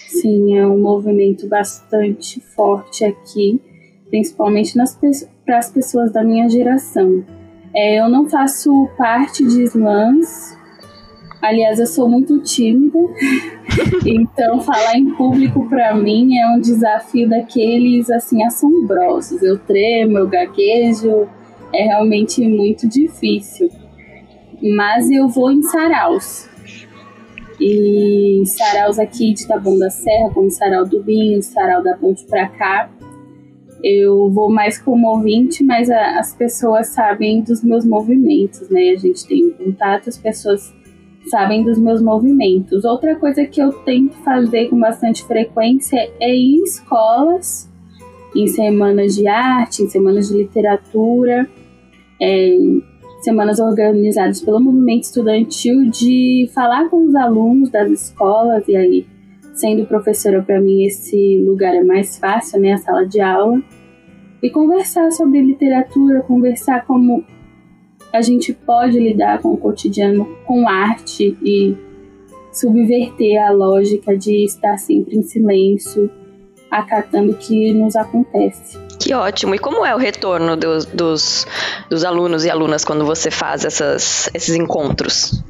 Sim, 0.09 0.57
é 0.57 0.67
um 0.67 0.79
movimento 0.79 1.47
bastante 1.47 2.41
forte 2.41 3.05
aqui, 3.05 3.61
principalmente 4.11 4.75
para 5.47 5.59
as 5.59 5.71
pessoas 5.71 6.13
da 6.13 6.25
minha 6.25 6.49
geração. 6.49 7.25
É, 7.75 8.01
eu 8.01 8.09
não 8.09 8.29
faço 8.29 8.89
parte 8.97 9.47
de 9.47 9.63
slams, 9.63 10.58
Aliás, 11.41 11.79
eu 11.79 11.87
sou 11.87 12.09
muito 12.09 12.41
tímida, 12.43 12.99
então 14.05 14.61
falar 14.61 14.97
em 14.97 15.15
público 15.15 15.69
para 15.69 15.95
mim 15.95 16.37
é 16.37 16.49
um 16.49 16.61
desafio 16.61 17.29
daqueles 17.29 18.11
assim 18.11 18.43
assombrosos. 18.43 19.43
Eu 19.43 19.57
tremo, 19.59 20.19
eu 20.19 20.27
gaguejo, 20.27 21.29
é 21.73 21.85
realmente 21.85 22.47
muito 22.47 22.89
difícil. 22.89 23.71
Mas 24.61 25.09
eu 25.11 25.29
vou 25.29 25.53
em 25.53 25.63
saraus. 25.63 26.49
E 27.61 28.43
saraus 28.47 28.99
aqui 28.99 29.33
de 29.33 29.47
Taboão 29.47 29.79
da 29.79 29.91
Serra, 29.91 30.31
como 30.33 30.51
Sarau 30.51 30.85
do 30.85 31.03
Binho, 31.03 31.43
Sarau 31.43 31.83
da 31.83 31.97
Ponte 31.97 32.25
pra 32.27 32.49
cá. 32.49 32.91
Eu 33.83 34.31
vou 34.31 34.51
mais 34.51 34.79
como 34.81 35.09
ouvinte, 35.09 35.63
mas 35.63 35.89
a, 35.89 36.19
as 36.19 36.35
pessoas 36.35 36.89
sabem 36.89 37.43
dos 37.43 37.63
meus 37.63 37.85
movimentos, 37.85 38.69
né? 38.71 38.91
A 38.91 38.97
gente 38.97 39.27
tem 39.27 39.51
contato, 39.51 40.09
as 40.09 40.19
pessoas 40.19 40.73
sabem 41.29 41.63
dos 41.63 41.79
meus 41.79 42.03
movimentos. 42.03 42.85
Outra 42.85 43.17
coisa 43.17 43.45
que 43.45 43.61
eu 43.61 43.73
tento 43.85 44.17
fazer 44.19 44.69
com 44.69 44.79
bastante 44.79 45.25
frequência 45.25 46.11
é 46.21 46.35
ir 46.35 46.57
em 46.57 46.63
escolas, 46.65 47.69
em 48.35 48.47
semanas 48.47 49.15
de 49.15 49.27
arte, 49.27 49.83
em 49.83 49.89
semanas 49.89 50.29
de 50.29 50.37
literatura, 50.37 51.49
é, 52.21 52.57
semanas 53.21 53.59
organizadas 53.59 54.41
pelo 54.41 54.61
movimento 54.61 55.05
estudantil, 55.05 55.91
de 55.91 56.51
falar 56.55 56.89
com 56.89 57.07
os 57.07 57.15
alunos 57.15 57.71
das 57.71 57.91
escolas, 57.91 58.67
e 58.69 58.77
aí, 58.77 59.07
sendo 59.55 59.87
professora, 59.87 60.43
para 60.43 60.61
mim 60.61 60.85
esse 60.85 61.39
lugar 61.45 61.75
é 61.75 61.83
mais 61.83 62.19
fácil, 62.19 62.61
né, 62.61 62.73
a 62.73 62.79
sala 62.79 63.07
de 63.07 63.21
aula, 63.21 63.63
e 64.43 64.51
conversar 64.51 65.11
sobre 65.11 65.43
literatura, 65.43 66.23
conversar 66.23 66.87
como 66.87 67.25
a 68.13 68.23
gente 68.23 68.53
pode 68.53 68.99
lidar 68.99 69.41
com 69.41 69.53
o 69.53 69.57
cotidiano 69.57 70.27
com 70.47 70.69
arte 70.69 71.37
e 71.43 71.77
subverter 72.53 73.43
a 73.43 73.51
lógica 73.51 74.17
de 74.17 74.45
estar 74.45 74.77
sempre 74.79 75.17
em 75.17 75.23
silêncio, 75.23 76.11
acatando 76.71 77.33
o 77.33 77.37
que 77.37 77.73
nos 77.73 77.95
acontece. 77.97 78.79
Que 78.99 79.15
ótimo! 79.15 79.55
E 79.55 79.59
como 79.59 79.85
é 79.85 79.95
o 79.95 79.99
retorno 79.99 80.57
dos, 80.57 80.85
dos, 80.87 81.47
dos 81.89 82.05
alunos 82.05 82.45
e 82.45 82.51
alunas 82.51 82.85
quando 82.85 83.05
você 83.05 83.31
faz 83.31 83.65
essas, 83.65 84.29
esses 84.35 84.55
encontros? 84.55 85.45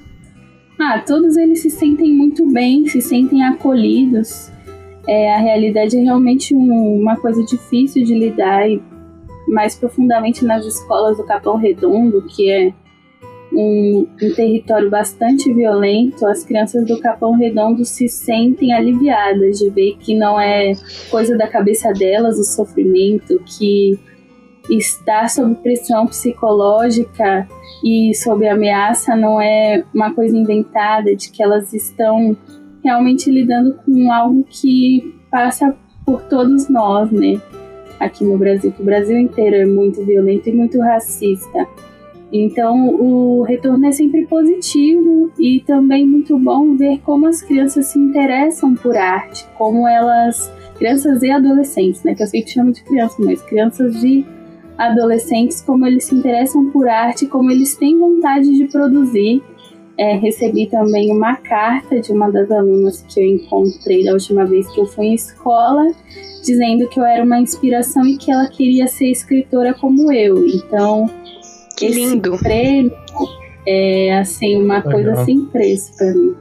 Ah, 0.79 1.03
todos 1.05 1.37
eles 1.37 1.61
se 1.61 1.71
sentem 1.71 2.13
muito 2.13 2.47
bem, 2.53 2.87
se 2.87 3.01
sentem 3.01 3.43
acolhidos. 3.43 4.51
É, 5.09 5.35
a 5.35 5.39
realidade 5.39 5.97
é 5.97 6.01
realmente 6.01 6.55
um, 6.55 7.01
uma 7.01 7.17
coisa 7.17 7.43
difícil 7.43 8.05
de 8.05 8.15
lidar 8.15 8.69
e 8.69 8.81
mais 9.49 9.75
profundamente 9.75 10.45
nas 10.45 10.65
escolas 10.65 11.17
do 11.17 11.25
Capão 11.25 11.57
Redondo, 11.57 12.23
que 12.23 12.51
é 12.51 12.73
um, 13.53 14.07
um, 14.23 14.35
território 14.35 14.91
bastante 14.91 15.53
violento, 15.53 16.27
as 16.27 16.45
crianças 16.45 16.87
do 16.87 17.01
Capão 17.01 17.33
Redondo 17.33 17.85
se 17.85 18.09
sentem 18.09 18.73
aliviadas 18.73 19.59
de 19.59 19.71
ver 19.71 19.97
que 19.99 20.15
não 20.15 20.39
é 20.39 20.73
coisa 21.11 21.37
da 21.37 21.49
cabeça 21.49 21.93
delas 21.93 22.39
o 22.39 22.45
sofrimento, 22.45 23.43
que 23.47 23.99
estar 24.71 25.31
sob 25.31 25.55
pressão 25.57 26.07
psicológica 26.07 27.49
e 27.83 28.15
sob 28.15 28.47
ameaça 28.47 29.17
não 29.17 29.41
é 29.41 29.83
uma 29.95 30.13
coisa 30.13 30.37
inventada, 30.37 31.17
de 31.17 31.31
que 31.31 31.43
elas 31.43 31.73
estão 31.73 32.37
realmente 32.85 33.31
lidando 33.31 33.75
com 33.85 34.13
algo 34.13 34.45
que 34.45 35.15
passa 35.31 35.75
por 36.05 36.23
todos 36.23 36.69
nós, 36.69 37.11
né? 37.11 37.41
Aqui 37.99 38.25
no 38.25 38.39
Brasil, 38.39 38.73
que 38.73 38.83
o 38.83 38.85
Brasil 38.85 39.19
inteiro 39.19 39.57
é 39.57 39.67
muito 39.67 40.05
violento 40.05 40.49
e 40.49 40.53
muito 40.53 40.81
racista. 40.81 41.67
Então, 42.31 42.95
o 42.95 43.43
retorno 43.43 43.87
é 43.87 43.93
sempre 43.93 44.27
positivo 44.27 45.33
e 45.39 45.61
também 45.61 46.07
muito 46.07 46.39
bom 46.39 46.77
ver 46.77 47.01
como 47.01 47.27
as 47.27 47.41
crianças 47.41 47.87
se 47.87 47.99
interessam 47.99 48.75
por 48.75 48.97
arte, 48.97 49.47
como 49.57 49.89
elas, 49.89 50.53
crianças 50.77 51.23
e 51.23 51.31
adolescentes, 51.31 52.05
né, 52.05 52.15
que 52.15 52.23
eu 52.23 52.27
sempre 52.27 52.51
chamo 52.51 52.73
de 52.73 52.83
crianças, 52.83 53.25
mas 53.25 53.43
crianças 53.43 53.99
de 54.01 54.27
adolescentes, 54.77 55.63
como 55.63 55.87
eles 55.87 56.05
se 56.05 56.15
interessam 56.15 56.71
por 56.71 56.87
arte, 56.89 57.27
como 57.27 57.51
eles 57.51 57.75
têm 57.75 57.99
vontade 57.99 58.55
de 58.57 58.67
produzir. 58.67 59.43
É, 59.99 60.15
recebi 60.17 60.67
também 60.67 61.11
uma 61.11 61.35
carta 61.35 62.01
de 62.01 62.13
uma 62.13 62.31
das 62.31 62.49
alunas 62.51 63.05
que 63.09 63.19
eu 63.19 63.25
encontrei 63.25 64.05
da 64.05 64.13
última 64.13 64.45
vez 64.45 64.69
que 64.71 64.81
eu 64.81 64.87
fui 64.87 65.07
em 65.07 65.15
escola, 65.15 65.93
dizendo 66.45 66.89
que 66.89 67.01
eu 67.01 67.05
era 67.05 67.25
uma 67.25 67.41
inspiração 67.41 68.07
e 68.07 68.17
que 68.17 68.31
ela 68.31 68.49
queria 68.49 68.87
ser 68.87 69.11
escritora 69.11 69.75
como 69.75 70.13
eu. 70.13 70.47
Então, 70.47 71.11
que 71.77 71.87
esse 71.87 71.99
lindo. 71.99 72.39
prêmio 72.39 72.93
é 73.67 74.17
assim 74.19 74.63
uma 74.63 74.77
Legal. 74.77 74.93
coisa 74.93 75.25
sem 75.25 75.45
preço 75.47 75.97
para 75.97 76.15
mim. 76.15 76.35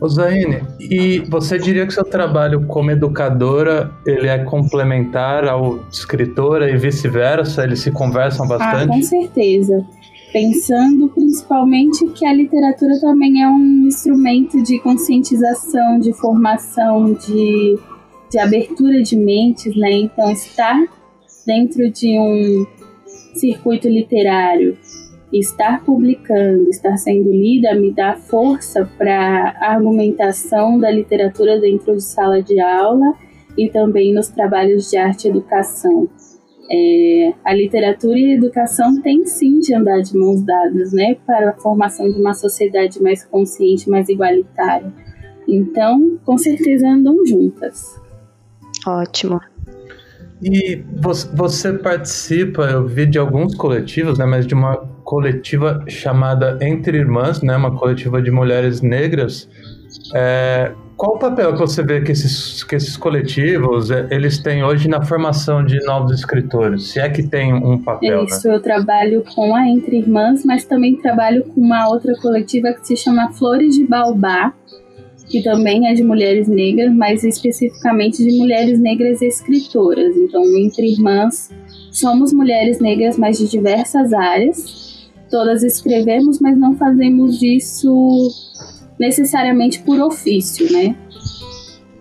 Osaine, 0.00 0.62
e 0.78 1.18
você 1.28 1.58
diria 1.58 1.84
que 1.84 1.92
seu 1.92 2.04
trabalho 2.04 2.66
como 2.66 2.90
educadora 2.90 3.90
ele 4.06 4.28
é 4.28 4.38
complementar 4.38 5.46
ao 5.48 5.80
escritora 5.90 6.70
e 6.70 6.76
vice-versa? 6.76 7.64
Eles 7.64 7.80
se 7.80 7.90
conversam 7.90 8.46
bastante? 8.46 8.84
Ah, 8.84 8.94
com 8.94 9.02
certeza. 9.02 9.84
Pensando 10.32 11.08
principalmente 11.08 12.06
que 12.08 12.26
a 12.26 12.32
literatura 12.32 12.98
também 13.00 13.42
é 13.42 13.48
um 13.48 13.86
instrumento 13.86 14.62
de 14.62 14.78
conscientização, 14.78 15.98
de 15.98 16.12
formação, 16.12 17.14
de, 17.14 17.78
de 18.30 18.38
abertura 18.38 19.02
de 19.02 19.16
mentes, 19.16 19.74
né? 19.76 19.90
Então, 19.92 20.30
estar 20.30 20.76
dentro 21.46 21.90
de 21.90 22.18
um 22.18 22.66
circuito 23.34 23.88
literário, 23.88 24.76
estar 25.32 25.84
publicando, 25.84 26.68
estar 26.68 26.96
sendo 26.96 27.30
lida, 27.30 27.74
me 27.74 27.92
dá 27.92 28.14
força 28.16 28.88
para 28.98 29.56
a 29.60 29.74
argumentação 29.74 30.78
da 30.78 30.90
literatura 30.90 31.60
dentro 31.60 31.96
de 31.96 32.02
sala 32.02 32.42
de 32.42 32.60
aula 32.60 33.14
e 33.56 33.68
também 33.68 34.14
nos 34.14 34.28
trabalhos 34.28 34.90
de 34.90 34.96
arte 34.96 35.26
e 35.26 35.30
educação. 35.30 36.08
É, 36.70 37.32
a 37.44 37.54
literatura 37.54 38.18
e 38.18 38.32
a 38.32 38.34
educação 38.34 39.00
têm 39.00 39.24
sim 39.24 39.58
de 39.58 39.74
andar 39.74 40.00
de 40.02 40.16
mãos 40.16 40.42
dadas, 40.42 40.92
né, 40.92 41.16
para 41.26 41.50
a 41.50 41.54
formação 41.54 42.10
de 42.10 42.20
uma 42.20 42.34
sociedade 42.34 43.02
mais 43.02 43.24
consciente, 43.24 43.88
mais 43.88 44.08
igualitária. 44.08 44.92
Então, 45.48 46.18
com 46.24 46.36
certeza 46.36 46.86
andam 46.86 47.24
juntas. 47.24 47.98
Ótimo. 48.86 49.40
E 50.42 50.84
você 51.34 51.72
participa, 51.72 52.62
eu 52.64 52.86
vi 52.86 53.06
de 53.06 53.18
alguns 53.18 53.54
coletivos, 53.54 54.18
né, 54.18 54.26
mas 54.26 54.46
de 54.46 54.54
uma 54.54 54.76
coletiva 55.04 55.82
chamada 55.88 56.58
Entre 56.60 56.98
Irmãs, 56.98 57.42
né, 57.42 57.56
uma 57.56 57.74
coletiva 57.76 58.22
de 58.22 58.30
mulheres 58.30 58.80
negras. 58.80 59.48
É, 60.14 60.72
qual 60.96 61.14
o 61.14 61.18
papel 61.18 61.52
que 61.52 61.60
você 61.60 61.80
vê 61.80 62.00
que 62.00 62.10
esses, 62.10 62.64
que 62.64 62.74
esses 62.74 62.96
coletivos 62.96 63.88
é, 63.90 64.08
eles 64.10 64.38
têm 64.38 64.64
hoje 64.64 64.88
na 64.88 65.00
formação 65.00 65.64
de 65.64 65.78
novos 65.84 66.12
escritores? 66.12 66.88
Se 66.90 66.98
é 66.98 67.08
que 67.08 67.22
tem 67.22 67.54
um 67.54 67.80
papel. 67.80 68.22
É 68.22 68.24
isso, 68.24 68.48
né? 68.48 68.56
eu 68.56 68.60
trabalho 68.60 69.22
com 69.34 69.54
a 69.54 69.68
Entre 69.68 69.98
Irmãs, 69.98 70.44
mas 70.44 70.64
também 70.64 70.96
trabalho 70.96 71.44
com 71.44 71.60
uma 71.60 71.88
outra 71.88 72.14
coletiva 72.20 72.72
que 72.72 72.84
se 72.84 72.96
chama 72.96 73.32
Flores 73.32 73.76
de 73.76 73.86
Baobá, 73.86 74.52
que 75.28 75.40
também 75.42 75.88
é 75.88 75.94
de 75.94 76.02
mulheres 76.02 76.48
negras, 76.48 76.92
mas 76.92 77.22
especificamente 77.22 78.24
de 78.24 78.36
mulheres 78.36 78.80
negras 78.80 79.22
escritoras. 79.22 80.16
Então, 80.16 80.42
Entre 80.56 80.90
Irmãs, 80.90 81.50
somos 81.92 82.32
mulheres 82.32 82.80
negras, 82.80 83.16
mas 83.16 83.38
de 83.38 83.48
diversas 83.48 84.12
áreas. 84.12 85.08
Todas 85.30 85.62
escrevemos, 85.62 86.40
mas 86.40 86.58
não 86.58 86.74
fazemos 86.74 87.40
isso 87.40 88.47
necessariamente 88.98 89.80
por 89.80 90.00
ofício, 90.00 90.70
né? 90.72 90.96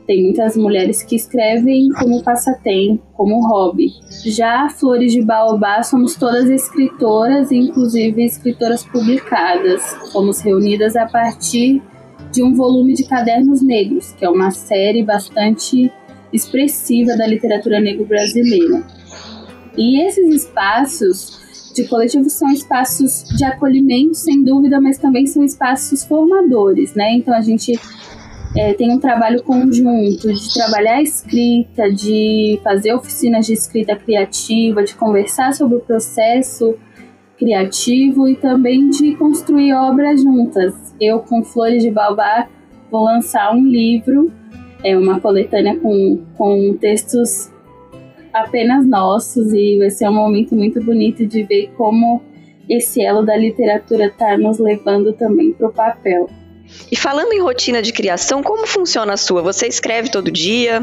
Tem 0.08 0.24
muitas 0.24 0.56
mulheres 0.56 1.04
que 1.04 1.18
escrevem 1.18 1.90
como 2.00 2.24
passatempo, 2.24 3.04
como 3.14 3.46
hobby. 3.46 3.90
Já 4.26 4.70
Flores 4.70 5.12
de 5.12 5.22
Baobá 5.22 5.84
somos 5.84 6.16
todas 6.16 6.50
escritoras, 6.50 7.52
inclusive 7.52 8.24
escritoras 8.24 8.86
publicadas. 8.86 9.82
Fomos 10.14 10.40
reunidas 10.40 10.96
a 10.96 11.06
partir 11.06 11.82
de 12.32 12.42
um 12.42 12.54
volume 12.54 12.94
de 12.94 13.04
Cadernos 13.04 13.62
Negros, 13.62 14.14
que 14.14 14.24
é 14.24 14.30
uma 14.30 14.50
série 14.50 15.04
bastante 15.04 15.92
expressiva 16.32 17.18
da 17.18 17.28
literatura 17.28 17.82
negro 17.82 18.06
brasileira. 18.06 18.86
E 19.78 20.02
esses 20.08 20.44
espaços 20.44 21.47
de 21.78 21.88
coletivo 21.88 22.30
são 22.30 22.50
espaços 22.52 23.24
de 23.38 23.46
acolhimento, 23.46 24.16
sem 24.16 24.44
dúvida, 24.44 24.82
mas 24.82 24.98
também 24.98 25.26
são 25.26 25.44
espaços 25.44 26.04
formadores, 26.04 26.96
né? 26.96 27.14
Então 27.14 27.34
a 27.34 27.42
gente 27.42 27.72
é, 28.56 28.74
tem 28.74 28.92
um 28.92 29.00
trabalho 29.00 29.44
conjunto 29.44 30.34
de 30.34 30.54
trabalhar 30.54 30.96
a 30.96 31.02
escrita, 31.02 31.92
de 31.92 32.60
fazer 32.64 32.94
oficinas 32.94 33.46
de 33.46 33.54
escrita 33.54 33.96
criativa, 33.96 34.84
de 34.84 34.96
conversar 34.96 35.54
sobre 35.54 35.78
o 35.78 35.80
processo 35.80 36.76
criativo 37.38 38.28
e 38.28 38.36
também 38.36 38.90
de 38.90 39.16
construir 39.16 39.74
obras 39.74 40.22
juntas. 40.22 40.74
Eu, 41.00 41.20
com 41.20 41.44
Flores 41.44 41.84
de 41.84 41.92
Baobá, 41.92 42.48
vou 42.90 43.04
lançar 43.04 43.54
um 43.54 43.64
livro, 43.64 44.32
é 44.84 44.98
uma 44.98 45.20
coletânea 45.20 45.78
com, 45.78 46.24
com 46.36 46.76
textos 46.80 47.52
apenas 48.42 48.86
nossos 48.88 49.54
e 49.54 49.78
vai 49.78 49.90
ser 49.90 50.10
um 50.10 50.14
momento 50.14 50.56
muito 50.56 50.82
bonito 50.84 51.26
de 51.26 51.44
ver 51.44 51.72
como 51.78 52.22
esse 52.70 53.02
elo 53.02 53.24
da 53.24 53.36
literatura 53.36 54.08
está 54.08 54.38
nos 54.38 54.60
levando 54.60 55.14
também 55.14 55.54
para 55.54 55.68
o 55.68 55.74
papel. 55.74 56.30
E 56.92 56.96
falando 56.96 57.32
em 57.32 57.42
rotina 57.42 57.82
de 57.82 57.94
criação, 57.94 58.44
como 58.44 58.68
funciona 58.68 59.14
a 59.14 59.18
sua? 59.18 59.42
Você 59.42 59.68
escreve 59.68 60.10
todo 60.10 60.30
dia? 60.30 60.82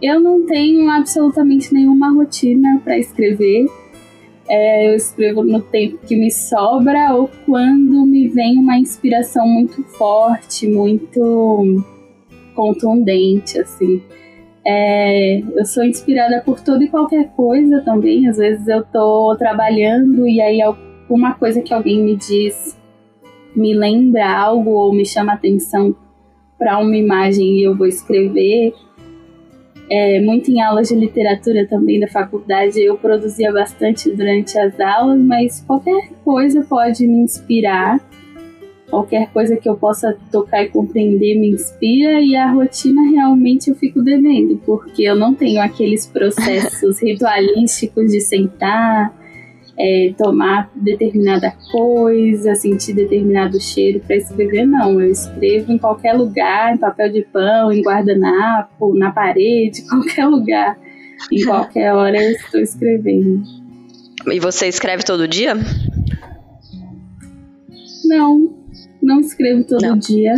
Eu 0.00 0.20
não 0.20 0.46
tenho 0.46 0.88
absolutamente 0.88 1.74
nenhuma 1.74 2.12
rotina 2.12 2.80
para 2.82 2.98
escrever. 2.98 3.66
É, 4.48 4.90
eu 4.90 4.96
escrevo 4.96 5.42
no 5.42 5.60
tempo 5.60 5.98
que 6.06 6.16
me 6.16 6.30
sobra 6.30 7.14
ou 7.14 7.30
quando 7.44 8.06
me 8.06 8.28
vem 8.28 8.58
uma 8.58 8.78
inspiração 8.78 9.46
muito 9.46 9.82
forte, 9.84 10.66
muito 10.66 11.84
contundente, 12.54 13.58
assim. 13.60 14.02
É, 14.66 15.40
eu 15.40 15.64
sou 15.64 15.84
inspirada 15.84 16.42
por 16.44 16.60
tudo 16.60 16.84
e 16.84 16.88
qualquer 16.88 17.28
coisa 17.30 17.80
também. 17.80 18.28
Às 18.28 18.36
vezes 18.36 18.66
eu 18.68 18.84
tô 18.84 19.34
trabalhando 19.38 20.28
e 20.28 20.40
aí 20.40 20.60
alguma 20.60 21.34
coisa 21.34 21.62
que 21.62 21.72
alguém 21.72 22.02
me 22.02 22.16
diz 22.16 22.78
me 23.54 23.74
lembra 23.74 24.30
algo 24.30 24.70
ou 24.70 24.92
me 24.92 25.04
chama 25.04 25.32
atenção 25.32 25.94
para 26.58 26.78
uma 26.78 26.96
imagem 26.96 27.58
e 27.58 27.64
eu 27.64 27.76
vou 27.76 27.86
escrever. 27.86 28.74
É, 29.90 30.20
muito 30.20 30.50
em 30.50 30.60
aulas 30.60 30.88
de 30.88 30.94
literatura 30.94 31.66
também 31.66 31.98
da 31.98 32.06
faculdade 32.06 32.80
eu 32.80 32.96
produzia 32.96 33.52
bastante 33.52 34.08
durante 34.14 34.56
as 34.56 34.78
aulas, 34.78 35.20
mas 35.20 35.64
qualquer 35.66 36.10
coisa 36.24 36.62
pode 36.62 37.04
me 37.08 37.24
inspirar 37.24 37.98
qualquer 38.90 39.30
coisa 39.30 39.56
que 39.56 39.68
eu 39.68 39.76
possa 39.76 40.16
tocar 40.30 40.64
e 40.64 40.68
compreender 40.68 41.38
me 41.38 41.50
inspira 41.50 42.20
e 42.20 42.34
a 42.34 42.50
rotina 42.50 43.02
realmente 43.10 43.70
eu 43.70 43.76
fico 43.76 44.02
devendo, 44.02 44.60
porque 44.66 45.04
eu 45.04 45.14
não 45.14 45.32
tenho 45.32 45.62
aqueles 45.62 46.06
processos 46.06 47.00
ritualísticos 47.00 48.10
de 48.10 48.20
sentar, 48.20 49.14
é, 49.78 50.12
tomar 50.18 50.70
determinada 50.74 51.54
coisa, 51.70 52.54
sentir 52.56 52.92
determinado 52.92 53.60
cheiro 53.60 54.00
para 54.00 54.16
escrever, 54.16 54.66
não. 54.66 55.00
Eu 55.00 55.10
escrevo 55.10 55.72
em 55.72 55.78
qualquer 55.78 56.12
lugar, 56.12 56.74
em 56.74 56.78
papel 56.78 57.12
de 57.12 57.22
pão, 57.22 57.72
em 57.72 57.80
guardanapo, 57.80 58.94
na 58.98 59.12
parede, 59.12 59.86
qualquer 59.88 60.26
lugar. 60.26 60.76
Em 61.32 61.42
qualquer 61.46 61.94
hora 61.94 62.22
eu 62.22 62.32
estou 62.32 62.60
escrevendo. 62.60 63.42
E 64.30 64.38
você 64.38 64.66
escreve 64.66 65.02
todo 65.02 65.26
dia? 65.26 65.54
Não, 68.04 68.59
não 69.10 69.20
escrevo 69.20 69.64
todo 69.64 69.82
não. 69.82 69.98
dia. 69.98 70.34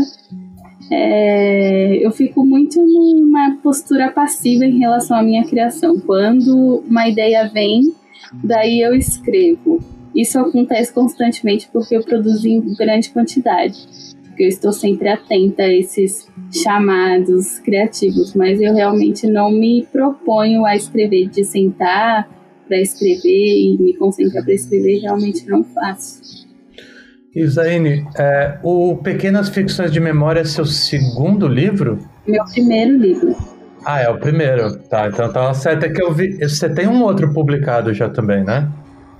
É, 0.91 2.05
eu 2.05 2.11
fico 2.11 2.45
muito 2.45 2.83
numa 2.83 3.59
postura 3.63 4.11
passiva 4.11 4.65
em 4.65 4.79
relação 4.79 5.17
à 5.17 5.23
minha 5.23 5.45
criação. 5.45 5.99
Quando 6.01 6.83
uma 6.89 7.09
ideia 7.09 7.49
vem, 7.49 7.95
daí 8.43 8.81
eu 8.81 8.95
escrevo. 8.95 9.79
Isso 10.15 10.39
acontece 10.39 10.93
constantemente 10.93 11.69
porque 11.73 11.97
eu 11.97 12.03
produzo 12.03 12.49
em 12.49 12.61
grande 12.75 13.11
quantidade. 13.11 13.87
Porque 14.27 14.45
eu 14.45 14.49
estou 14.49 14.73
sempre 14.73 15.09
atenta 15.09 15.63
a 15.63 15.73
esses 15.73 16.27
chamados 16.51 17.59
criativos, 17.59 18.35
mas 18.35 18.61
eu 18.61 18.75
realmente 18.75 19.27
não 19.27 19.51
me 19.51 19.87
proponho 19.91 20.65
a 20.65 20.75
escrever, 20.75 21.29
de 21.29 21.45
sentar 21.45 22.29
para 22.67 22.81
escrever 22.81 23.57
e 23.57 23.77
me 23.79 23.95
concentrar 23.95 24.45
para 24.45 24.55
escrever, 24.55 25.01
realmente 25.01 25.47
não 25.47 25.63
faço. 25.63 26.42
Isaine, 27.35 28.07
é, 28.19 28.59
o 28.63 28.97
Pequenas 28.97 29.49
Ficções 29.49 29.91
de 29.91 29.99
Memória 29.99 30.41
é 30.41 30.45
seu 30.45 30.67
segundo 30.67 31.49
livro? 31.49 31.99
Meu 32.27 32.45
primeiro 32.45 32.99
livro. 32.99 33.37
Ah, 33.85 34.01
é 34.01 34.09
o 34.09 34.19
primeiro. 34.19 34.79
Tá, 34.89 35.09
então 35.09 35.33
tá 35.33 35.53
certo. 35.55 35.85
É 35.85 35.89
que 35.89 36.03
eu 36.03 36.13
vi. 36.13 36.37
Você 36.39 36.69
tem 36.69 36.87
um 36.87 37.03
outro 37.03 37.33
publicado 37.33 37.93
já 37.95 38.09
também, 38.09 38.45
né? 38.45 38.71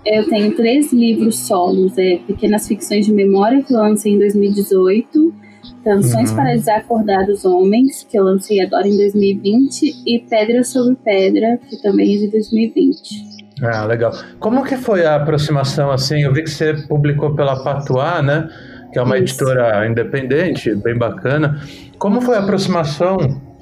Eu 0.05 0.29
tenho 0.29 0.55
três 0.55 0.93
livros 0.93 1.39
solos: 1.39 1.97
é 1.97 2.19
Pequenas 2.27 2.69
Ficções 2.69 3.07
de 3.07 3.13
Memória, 3.13 3.63
que 3.63 3.73
eu 3.73 3.79
lancei 3.79 4.13
em 4.13 4.19
2018, 4.19 5.35
Canções 5.83 6.31
uhum. 6.31 6.37
para 6.37 6.55
Desacordar 6.55 7.29
os 7.29 7.45
Homens, 7.45 8.07
que 8.09 8.19
eu 8.19 8.25
lancei 8.25 8.61
agora 8.61 8.87
em 8.87 8.97
2020, 8.97 10.03
e 10.07 10.21
Pedra 10.29 10.63
sobre 10.63 10.97
Pedra, 10.97 11.59
que 11.69 11.81
também 11.83 12.15
é 12.15 12.19
de 12.19 12.29
2020. 12.29 13.32
Ah, 13.63 13.85
legal. 13.85 14.13
Como 14.41 14.65
que 14.65 14.77
foi 14.77 15.07
a 15.07 15.17
aproximação 15.17 15.91
assim? 15.91 16.23
Eu 16.23 16.33
vi 16.33 16.43
que 16.43 16.51
você 16.51 16.75
publicou 16.89 17.35
pela 17.35 17.63
Patuá, 17.63 18.21
né? 18.21 18.49
Que 18.93 18.99
é 18.99 19.03
uma 19.03 19.17
Isso. 19.17 19.35
editora 19.37 19.87
independente, 19.89 20.75
bem 20.75 20.99
bacana. 20.99 21.61
Como 21.99 22.21
foi 22.21 22.37
a 22.37 22.41
aproximação 22.41 23.17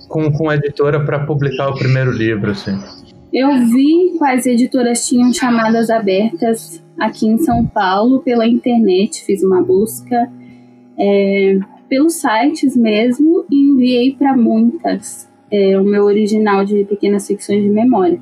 com, 0.09 0.33
com 0.33 0.49
a 0.49 0.57
editora 0.57 1.05
para 1.05 1.21
publicar 1.27 1.69
o 1.69 1.75
primeiro 1.75 2.11
livro, 2.11 2.51
assim? 2.51 2.79
Eu 3.33 3.53
vi 3.67 4.17
quais 4.19 4.47
editoras 4.47 5.07
tinham 5.07 5.33
chamadas 5.33 5.91
abertas 5.91 6.83
aqui 6.99 7.29
em 7.29 7.39
São 7.39 7.65
Paulo 7.65 8.21
pela 8.21 8.47
internet, 8.47 9.23
fiz 9.25 9.43
uma 9.45 9.63
busca 9.63 10.29
é, 10.99 11.59
pelos 11.89 12.15
sites 12.15 12.77
mesmo 12.77 13.45
e 13.51 13.71
enviei 13.71 14.15
para 14.17 14.37
muitas 14.37 15.29
é, 15.51 15.79
o 15.79 15.85
meu 15.85 16.05
original 16.05 16.65
de 16.65 16.85
pequenas 16.85 17.27
ficções 17.27 17.63
de 17.63 17.69
memória. 17.69 18.21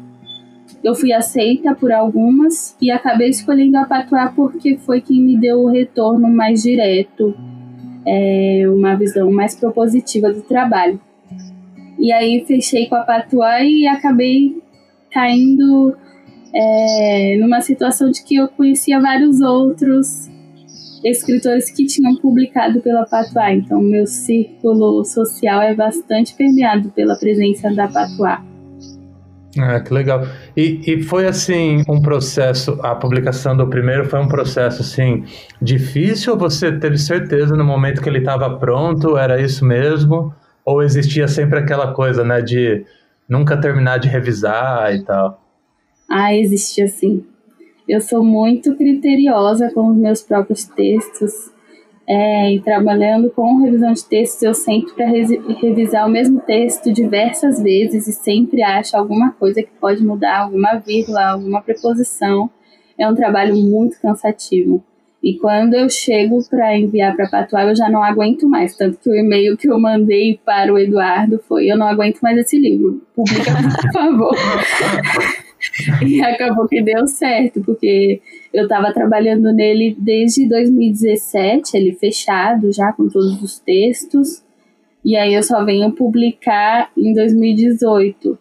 Eu 0.82 0.94
fui 0.94 1.12
aceita 1.12 1.74
por 1.74 1.92
algumas 1.92 2.76
e 2.80 2.90
acabei 2.90 3.28
escolhendo 3.28 3.76
a 3.78 3.84
Patuá 3.84 4.32
porque 4.34 4.76
foi 4.78 5.00
quem 5.00 5.20
me 5.20 5.36
deu 5.36 5.60
o 5.60 5.68
retorno 5.68 6.28
mais 6.28 6.62
direto, 6.62 7.34
é, 8.06 8.64
uma 8.68 8.94
visão 8.94 9.30
mais 9.30 9.54
propositiva 9.56 10.32
do 10.32 10.42
trabalho. 10.42 11.00
E 11.98 12.12
aí 12.12 12.44
fechei 12.46 12.86
com 12.86 12.94
a 12.94 13.02
Patuá 13.02 13.62
e 13.62 13.86
acabei 13.86 14.62
caindo 15.10 15.96
é, 16.54 17.36
numa 17.40 17.60
situação 17.60 18.10
de 18.10 18.22
que 18.22 18.36
eu 18.36 18.48
conhecia 18.48 19.00
vários 19.00 19.40
outros 19.40 20.30
escritores 21.04 21.70
que 21.70 21.86
tinham 21.86 22.16
publicado 22.16 22.80
pela 22.80 23.04
Patuá. 23.04 23.52
Então, 23.52 23.80
meu 23.80 24.06
círculo 24.06 25.04
social 25.04 25.60
é 25.60 25.74
bastante 25.74 26.34
permeado 26.34 26.90
pela 26.90 27.16
presença 27.16 27.72
da 27.74 27.88
Patuá. 27.88 28.47
Ah, 29.60 29.80
que 29.80 29.92
legal. 29.92 30.26
E, 30.56 30.80
e 30.86 31.02
foi 31.02 31.26
assim 31.26 31.82
um 31.88 32.00
processo, 32.00 32.78
a 32.82 32.94
publicação 32.94 33.56
do 33.56 33.66
primeiro 33.68 34.04
foi 34.08 34.20
um 34.20 34.28
processo 34.28 34.82
assim 34.82 35.24
difícil 35.60 36.32
ou 36.34 36.38
você 36.38 36.72
teve 36.72 36.98
certeza 36.98 37.56
no 37.56 37.64
momento 37.64 38.00
que 38.00 38.08
ele 38.08 38.18
estava 38.18 38.56
pronto, 38.58 39.16
era 39.16 39.40
isso 39.40 39.64
mesmo? 39.64 40.32
Ou 40.64 40.82
existia 40.82 41.26
sempre 41.26 41.58
aquela 41.58 41.92
coisa, 41.92 42.22
né, 42.22 42.40
de 42.42 42.84
nunca 43.28 43.56
terminar 43.56 43.98
de 43.98 44.08
revisar 44.08 44.94
e 44.94 45.02
tal? 45.02 45.42
Ah, 46.08 46.34
existia 46.34 46.88
sim. 46.88 47.24
Eu 47.88 48.00
sou 48.00 48.22
muito 48.22 48.76
criteriosa 48.76 49.70
com 49.72 49.90
os 49.90 49.96
meus 49.96 50.22
próprios 50.22 50.64
textos. 50.64 51.50
É, 52.10 52.54
e 52.54 52.60
trabalhando 52.60 53.28
com 53.30 53.62
revisão 53.62 53.92
de 53.92 54.02
textos, 54.02 54.42
eu 54.42 54.54
sempre 54.54 54.94
para 54.94 55.04
revisar 55.06 56.06
o 56.06 56.10
mesmo 56.10 56.40
texto 56.40 56.90
diversas 56.90 57.62
vezes 57.62 58.08
e 58.08 58.12
sempre 58.14 58.62
acho 58.62 58.96
alguma 58.96 59.32
coisa 59.32 59.62
que 59.62 59.70
pode 59.78 60.02
mudar, 60.02 60.38
alguma 60.38 60.76
vírgula, 60.76 61.32
alguma 61.32 61.60
preposição. 61.60 62.48
É 62.98 63.06
um 63.06 63.14
trabalho 63.14 63.54
muito 63.56 64.00
cansativo. 64.00 64.82
E 65.22 65.36
quando 65.36 65.74
eu 65.74 65.90
chego 65.90 66.38
para 66.48 66.78
enviar 66.78 67.14
para 67.14 67.28
Patuá, 67.28 67.64
eu 67.64 67.76
já 67.76 67.90
não 67.90 68.02
aguento 68.02 68.48
mais. 68.48 68.74
Tanto 68.74 68.98
que 68.98 69.10
o 69.10 69.14
e-mail 69.14 69.56
que 69.56 69.68
eu 69.68 69.78
mandei 69.78 70.40
para 70.42 70.72
o 70.72 70.78
Eduardo 70.78 71.38
foi: 71.46 71.70
Eu 71.70 71.76
não 71.76 71.88
aguento 71.88 72.20
mais 72.20 72.38
esse 72.38 72.58
livro. 72.58 73.02
Publica, 73.14 73.50
por 73.82 73.92
favor. 73.92 74.34
e 76.06 76.20
acabou 76.22 76.66
que 76.68 76.80
deu 76.80 77.06
certo, 77.06 77.60
porque 77.62 78.20
eu 78.52 78.64
estava 78.64 78.92
trabalhando 78.92 79.52
nele 79.52 79.96
desde 79.98 80.48
2017, 80.48 81.76
ele 81.76 81.92
fechado 81.94 82.72
já 82.72 82.92
com 82.92 83.08
todos 83.08 83.42
os 83.42 83.58
textos. 83.58 84.42
E 85.04 85.16
aí 85.16 85.34
eu 85.34 85.42
só 85.42 85.64
venho 85.64 85.92
publicar 85.92 86.90
em 86.96 87.14
2018 87.14 88.38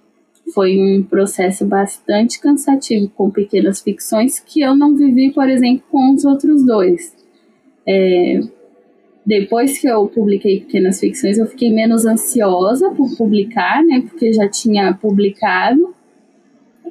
foi 0.53 0.79
um 0.79 1.03
processo 1.03 1.65
bastante 1.65 2.39
cansativo 2.39 3.09
com 3.09 3.29
pequenas 3.29 3.81
ficções 3.81 4.39
que 4.39 4.61
eu 4.61 4.75
não 4.75 4.95
vivi, 4.95 5.31
por 5.31 5.49
exemplo, 5.49 5.83
com 5.91 6.13
os 6.13 6.23
outros 6.23 6.65
dois. 6.65 7.15
É, 7.85 8.39
depois 9.25 9.77
que 9.77 9.87
eu 9.87 10.07
publiquei 10.07 10.61
pequenas 10.61 10.99
ficções, 10.99 11.37
eu 11.37 11.45
fiquei 11.47 11.69
menos 11.69 12.05
ansiosa 12.05 12.89
por 12.91 13.15
publicar, 13.17 13.83
né? 13.83 14.01
Porque 14.01 14.31
já 14.31 14.47
tinha 14.47 14.93
publicado. 14.93 15.93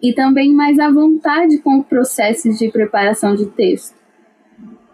E 0.02 0.12
também 0.12 0.52
mais 0.52 0.78
à 0.78 0.90
vontade 0.90 1.58
com 1.58 1.78
o 1.78 1.84
processo 1.84 2.52
de 2.52 2.70
preparação 2.70 3.34
de 3.34 3.46
texto. 3.46 3.96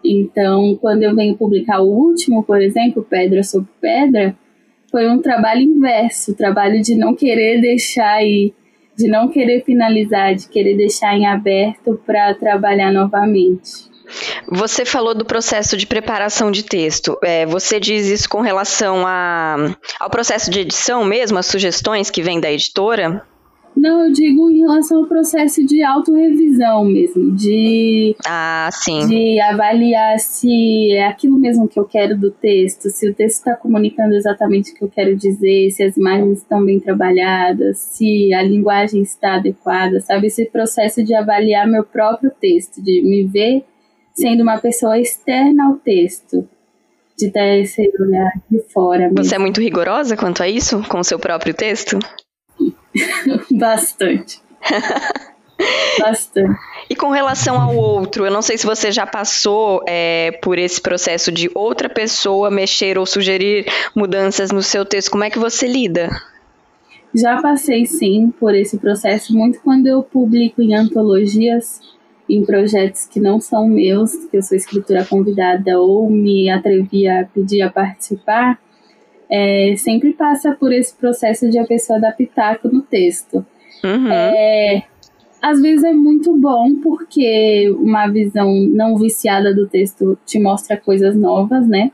Então, 0.03 0.77
quando 0.81 1.03
eu 1.03 1.15
venho 1.15 1.37
publicar 1.37 1.79
o 1.79 1.87
último, 1.87 2.43
por 2.43 2.61
exemplo, 2.61 3.05
Pedra 3.09 3.41
sobre 3.43 3.69
Pedra, 3.79 4.35
foi 4.91 5.09
um 5.09 5.21
trabalho 5.21 5.61
inverso, 5.61 6.35
trabalho 6.35 6.81
de 6.81 6.95
não 6.95 7.15
querer 7.15 7.61
deixar 7.61 8.15
aí, 8.15 8.53
de 8.97 9.07
não 9.07 9.29
querer 9.29 9.63
finalizar, 9.63 10.35
de 10.35 10.47
querer 10.49 10.75
deixar 10.75 11.15
em 11.15 11.25
aberto 11.25 11.99
para 12.05 12.33
trabalhar 12.35 12.91
novamente. 12.91 13.91
Você 14.47 14.85
falou 14.85 15.15
do 15.15 15.25
processo 15.25 15.77
de 15.77 15.87
preparação 15.87 16.51
de 16.51 16.63
texto. 16.63 17.17
É, 17.23 17.45
você 17.45 17.79
diz 17.79 18.07
isso 18.07 18.29
com 18.29 18.41
relação 18.41 19.07
a, 19.07 19.55
ao 19.99 20.09
processo 20.09 20.51
de 20.51 20.59
edição 20.59 21.03
mesmo, 21.03 21.39
as 21.39 21.45
sugestões 21.45 22.11
que 22.11 22.21
vêm 22.21 22.39
da 22.39 22.51
editora? 22.51 23.25
Não, 23.75 24.05
eu 24.05 24.11
digo 24.11 24.49
em 24.49 24.59
relação 24.59 24.99
ao 24.99 25.07
processo 25.07 25.65
de 25.65 25.83
autorrevisão 25.83 26.85
mesmo, 26.85 27.35
de, 27.35 28.15
ah, 28.25 28.69
sim. 28.71 29.07
de 29.07 29.39
avaliar 29.39 30.19
se 30.19 30.91
é 30.91 31.07
aquilo 31.07 31.39
mesmo 31.39 31.67
que 31.67 31.79
eu 31.79 31.85
quero 31.85 32.17
do 32.17 32.31
texto, 32.31 32.89
se 32.89 33.09
o 33.09 33.13
texto 33.13 33.37
está 33.37 33.55
comunicando 33.55 34.13
exatamente 34.13 34.71
o 34.71 34.75
que 34.75 34.83
eu 34.83 34.89
quero 34.89 35.15
dizer, 35.15 35.71
se 35.71 35.83
as 35.83 35.97
imagens 35.97 36.39
estão 36.39 36.63
bem 36.63 36.79
trabalhadas, 36.79 37.79
se 37.79 38.33
a 38.33 38.43
linguagem 38.43 39.01
está 39.01 39.35
adequada, 39.35 39.99
sabe? 40.01 40.27
Esse 40.27 40.45
processo 40.45 41.03
de 41.03 41.15
avaliar 41.15 41.67
meu 41.67 41.83
próprio 41.83 42.31
texto, 42.39 42.81
de 42.81 43.01
me 43.01 43.25
ver 43.25 43.65
sendo 44.13 44.43
uma 44.43 44.59
pessoa 44.59 44.99
externa 44.99 45.67
ao 45.67 45.75
texto, 45.75 46.47
de 47.17 47.31
ter 47.31 47.61
esse 47.61 47.91
olhar 47.99 48.31
de 48.49 48.59
fora. 48.71 49.09
Mesmo. 49.09 49.23
Você 49.23 49.35
é 49.35 49.39
muito 49.39 49.61
rigorosa 49.61 50.15
quanto 50.15 50.43
a 50.43 50.47
isso, 50.47 50.83
com 50.87 50.99
o 50.99 51.03
seu 51.03 51.19
próprio 51.19 51.53
texto? 51.53 51.99
Bastante. 53.51 54.41
Bastante. 55.99 56.59
E 56.89 56.95
com 56.95 57.09
relação 57.09 57.59
ao 57.59 57.75
outro, 57.75 58.25
eu 58.25 58.31
não 58.31 58.41
sei 58.41 58.57
se 58.57 58.65
você 58.65 58.91
já 58.91 59.05
passou 59.05 59.83
é, 59.87 60.31
por 60.41 60.57
esse 60.57 60.81
processo 60.81 61.31
de 61.31 61.49
outra 61.53 61.89
pessoa 61.89 62.51
mexer 62.51 62.97
ou 62.97 63.05
sugerir 63.05 63.65
mudanças 63.95 64.51
no 64.51 64.61
seu 64.61 64.83
texto. 64.83 65.11
Como 65.11 65.23
é 65.23 65.29
que 65.29 65.39
você 65.39 65.67
lida? 65.67 66.09
Já 67.15 67.41
passei 67.41 67.85
sim 67.85 68.33
por 68.39 68.55
esse 68.55 68.77
processo, 68.77 69.37
muito 69.37 69.59
quando 69.61 69.85
eu 69.85 70.01
publico 70.01 70.61
em 70.61 70.73
antologias, 70.75 71.79
em 72.27 72.43
projetos 72.43 73.05
que 73.05 73.19
não 73.19 73.39
são 73.39 73.67
meus, 73.67 74.15
que 74.15 74.37
eu 74.37 74.41
sou 74.41 74.57
escritora 74.57 75.05
convidada 75.05 75.79
ou 75.79 76.09
me 76.09 76.49
atrevi 76.49 77.07
a 77.07 77.25
pedir 77.25 77.61
a 77.61 77.69
participar 77.69 78.59
é, 79.35 79.73
sempre 79.75 80.13
passa 80.13 80.51
por 80.51 80.71
esse 80.71 80.95
processo 80.95 81.49
de 81.49 81.57
a 81.57 81.65
pessoa 81.65 81.99
dar 81.99 82.11
pitaco 82.11 82.69
no 82.69 82.83
texto. 82.83 83.43
Uhum. 83.83 84.11
É, 84.11 84.83
às 85.41 85.59
vezes 85.59 85.83
é 85.83 85.91
muito 85.91 86.37
bom 86.37 86.75
porque 86.75 87.67
uma 87.79 88.07
visão 88.07 88.53
não 88.69 88.95
viciada 88.95 89.51
do 89.51 89.67
texto 89.67 90.15
te 90.23 90.39
mostra 90.39 90.77
coisas 90.77 91.15
novas, 91.15 91.67
né? 91.67 91.91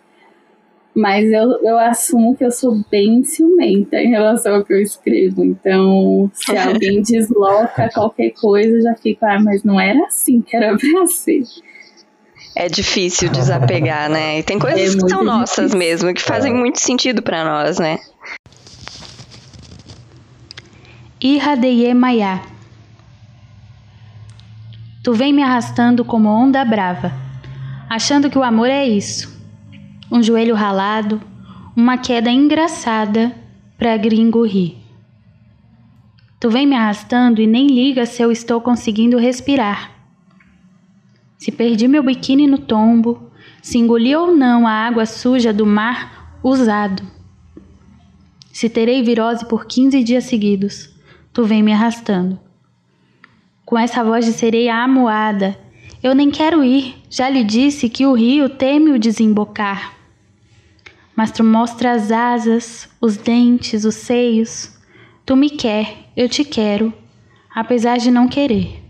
Mas 0.93 1.31
eu, 1.31 1.63
eu 1.63 1.79
assumo 1.79 2.35
que 2.35 2.43
eu 2.43 2.51
sou 2.51 2.83
bem 2.91 3.23
ciumenta 3.23 4.01
em 4.01 4.09
relação 4.09 4.55
ao 4.55 4.65
que 4.65 4.73
eu 4.73 4.81
escrevo. 4.81 5.45
Então, 5.45 6.29
se 6.33 6.51
alguém 6.59 7.01
desloca 7.01 7.89
qualquer 7.93 8.31
coisa, 8.31 8.81
já 8.81 8.95
fico, 8.95 9.25
ah, 9.25 9.39
mas 9.41 9.63
não 9.63 9.79
era 9.79 10.07
assim 10.07 10.41
que 10.41 10.57
era 10.57 10.75
pra 10.75 11.07
ser. 11.07 11.43
É 12.55 12.67
difícil 12.67 13.29
desapegar, 13.29 14.09
né? 14.09 14.39
E 14.39 14.43
tem 14.43 14.59
coisas 14.59 14.95
é 14.95 14.99
que 14.99 15.09
são 15.09 15.23
nossas 15.23 15.71
difícil. 15.71 15.79
mesmo, 15.79 16.13
que 16.13 16.21
fazem 16.21 16.51
é. 16.51 16.55
muito 16.55 16.79
sentido 16.79 17.21
para 17.21 17.43
nós, 17.43 17.79
né? 17.79 17.99
Irradeye 21.21 21.93
Maiá 21.93 22.41
Tu 25.03 25.13
vem 25.13 25.31
me 25.31 25.41
arrastando 25.41 26.03
como 26.03 26.29
onda 26.29 26.63
brava, 26.65 27.13
achando 27.89 28.29
que 28.29 28.37
o 28.37 28.43
amor 28.43 28.69
é 28.69 28.85
isso. 28.85 29.33
Um 30.11 30.21
joelho 30.21 30.55
ralado, 30.55 31.21
uma 31.75 31.97
queda 31.97 32.29
engraçada 32.29 33.31
pra 33.77 33.95
gringo 33.95 34.45
rir. 34.45 34.77
Tu 36.39 36.49
vem 36.49 36.67
me 36.67 36.75
arrastando 36.75 37.41
e 37.41 37.47
nem 37.47 37.67
liga 37.67 38.05
se 38.05 38.21
eu 38.21 38.31
estou 38.31 38.59
conseguindo 38.59 39.17
respirar 39.17 39.98
se 41.39 41.53
perdi 41.53 41.87
meu 41.87 42.03
biquíni 42.03 42.45
no 42.45 42.57
tombo, 42.57 43.31
se 43.61 43.77
engoli 43.77 44.13
ou 44.13 44.35
não 44.35 44.67
a 44.67 44.71
água 44.71 45.05
suja 45.05 45.53
do 45.53 45.65
mar 45.65 46.37
usado. 46.43 47.01
Se 48.51 48.69
terei 48.69 49.01
virose 49.01 49.45
por 49.45 49.65
15 49.65 50.03
dias 50.03 50.25
seguidos, 50.25 50.89
tu 51.31 51.45
vem 51.45 51.63
me 51.63 51.71
arrastando. 51.71 52.37
Com 53.65 53.77
essa 53.77 54.03
voz 54.03 54.25
de 54.25 54.33
sereia 54.33 54.83
amuada, 54.83 55.57
eu 56.03 56.13
nem 56.13 56.29
quero 56.29 56.61
ir, 56.61 56.95
já 57.09 57.29
lhe 57.29 57.43
disse 57.45 57.87
que 57.87 58.05
o 58.05 58.13
rio 58.13 58.49
teme 58.49 58.91
o 58.91 58.99
desembocar. 58.99 59.95
Mas 61.15 61.31
tu 61.31 61.41
mostra 61.41 61.93
as 61.93 62.11
asas, 62.11 62.89
os 62.99 63.15
dentes, 63.15 63.85
os 63.85 63.95
seios. 63.95 64.77
Tu 65.25 65.37
me 65.37 65.49
quer, 65.49 66.09
eu 66.17 66.27
te 66.27 66.43
quero, 66.43 66.93
apesar 67.55 67.97
de 67.97 68.11
não 68.11 68.27
querer. 68.27 68.88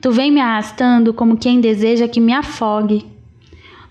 Tu 0.00 0.10
vem 0.10 0.30
me 0.30 0.40
arrastando 0.40 1.12
como 1.12 1.36
quem 1.36 1.60
deseja 1.60 2.08
que 2.08 2.20
me 2.20 2.32
afogue, 2.32 3.06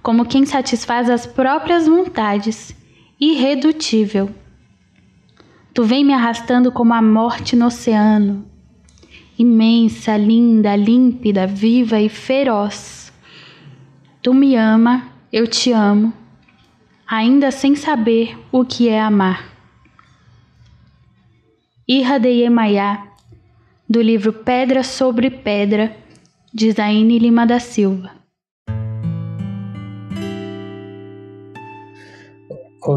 como 0.02 0.26
quem 0.26 0.44
satisfaz 0.44 1.08
as 1.08 1.28
próprias 1.28 1.88
vontades, 1.88 2.76
irredutível. 3.20 4.30
Tu 5.72 5.84
vem 5.84 6.04
me 6.04 6.14
arrastando 6.14 6.72
como 6.72 6.96
a 6.96 7.02
morte 7.02 7.56
no 7.56 7.68
oceano, 7.68 8.44
imensa, 9.38 10.18
linda, 10.18 10.76
límpida, 10.76 11.46
viva 11.46 12.00
e 12.00 12.10
feroz. 12.10 13.14
Tu 14.22 14.34
me 14.34 14.56
ama, 14.56 15.04
eu 15.32 15.48
te 15.48 15.72
amo, 15.72 16.12
ainda 17.08 17.52
sem 17.52 17.76
saber 17.76 18.36
o 18.52 18.66
que 18.66 18.90
é 18.90 19.00
amar. 19.00 19.48
Irra 21.88 22.20
de 22.20 22.30
Yemayá, 22.30 23.10
do 23.90 24.02
livro 24.04 24.32
Pedra 24.32 24.84
sobre 24.84 25.32
Pedra, 25.32 25.92
de 26.54 26.72
Zaine 26.72 27.18
Lima 27.18 27.48
da 27.48 27.60
Silva. 27.60 28.12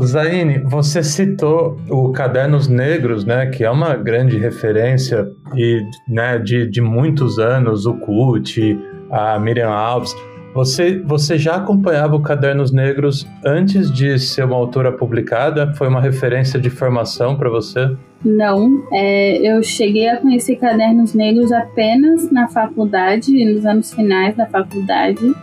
Zaine, 0.04 0.58
você 0.58 1.02
citou 1.02 1.76
o 1.88 2.12
Cadernos 2.12 2.68
Negros, 2.68 3.24
né, 3.24 3.46
que 3.46 3.64
é 3.64 3.70
uma 3.70 3.94
grande 3.94 4.36
referência 4.36 5.26
e, 5.56 5.82
né, 6.08 6.38
de, 6.38 6.66
de 6.66 6.80
muitos 6.80 7.38
anos, 7.38 7.86
o 7.86 7.94
Cut, 7.94 8.78
a 9.10 9.38
Miriam 9.38 9.70
Alves. 9.70 10.14
Você, 10.54 10.98
você 11.00 11.38
já 11.38 11.56
acompanhava 11.56 12.14
o 12.14 12.22
Cadernos 12.22 12.70
Negros 12.70 13.26
antes 13.44 13.90
de 13.90 14.18
ser 14.18 14.44
uma 14.44 14.56
autora 14.56 14.92
publicada? 14.92 15.72
Foi 15.74 15.88
uma 15.88 16.00
referência 16.00 16.60
de 16.60 16.68
formação 16.68 17.36
para 17.36 17.48
você? 17.48 17.96
Não, 18.24 18.84
é, 18.92 19.36
eu 19.38 19.62
cheguei 19.62 20.08
a 20.08 20.16
conhecer 20.16 20.56
Cadernos 20.56 21.12
Negros 21.12 21.50
apenas 21.50 22.30
na 22.30 22.48
faculdade, 22.48 23.44
nos 23.44 23.66
anos 23.66 23.92
finais 23.92 24.36
da 24.36 24.46
faculdade 24.46 25.34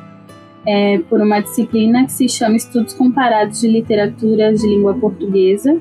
é, 0.66 1.00
por 1.10 1.22
uma 1.22 1.40
disciplina 1.40 2.06
que 2.06 2.12
se 2.12 2.30
chama 2.30 2.56
Estudos 2.56 2.94
Comparados 2.94 3.62
de 3.62 3.68
Literaturas 3.68 4.62
de 4.62 4.68
Língua 4.68 4.94
Portuguesa. 4.94 5.80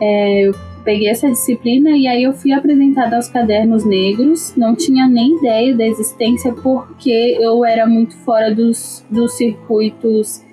É, 0.00 0.46
eu 0.46 0.54
peguei 0.84 1.08
essa 1.08 1.28
disciplina 1.28 1.90
e 1.90 2.06
aí 2.06 2.22
eu 2.22 2.32
fui 2.32 2.52
apresentada 2.52 3.16
aos 3.16 3.28
cadernos 3.28 3.84
negros. 3.84 4.54
Não 4.56 4.74
tinha 4.74 5.08
nem 5.08 5.36
ideia 5.36 5.74
da 5.74 5.86
existência 5.86 6.52
porque 6.52 7.36
eu 7.40 7.64
era 7.64 7.86
muito 7.86 8.16
fora 8.18 8.54
dos, 8.54 9.04
dos 9.10 9.34
circuitos 9.34 10.44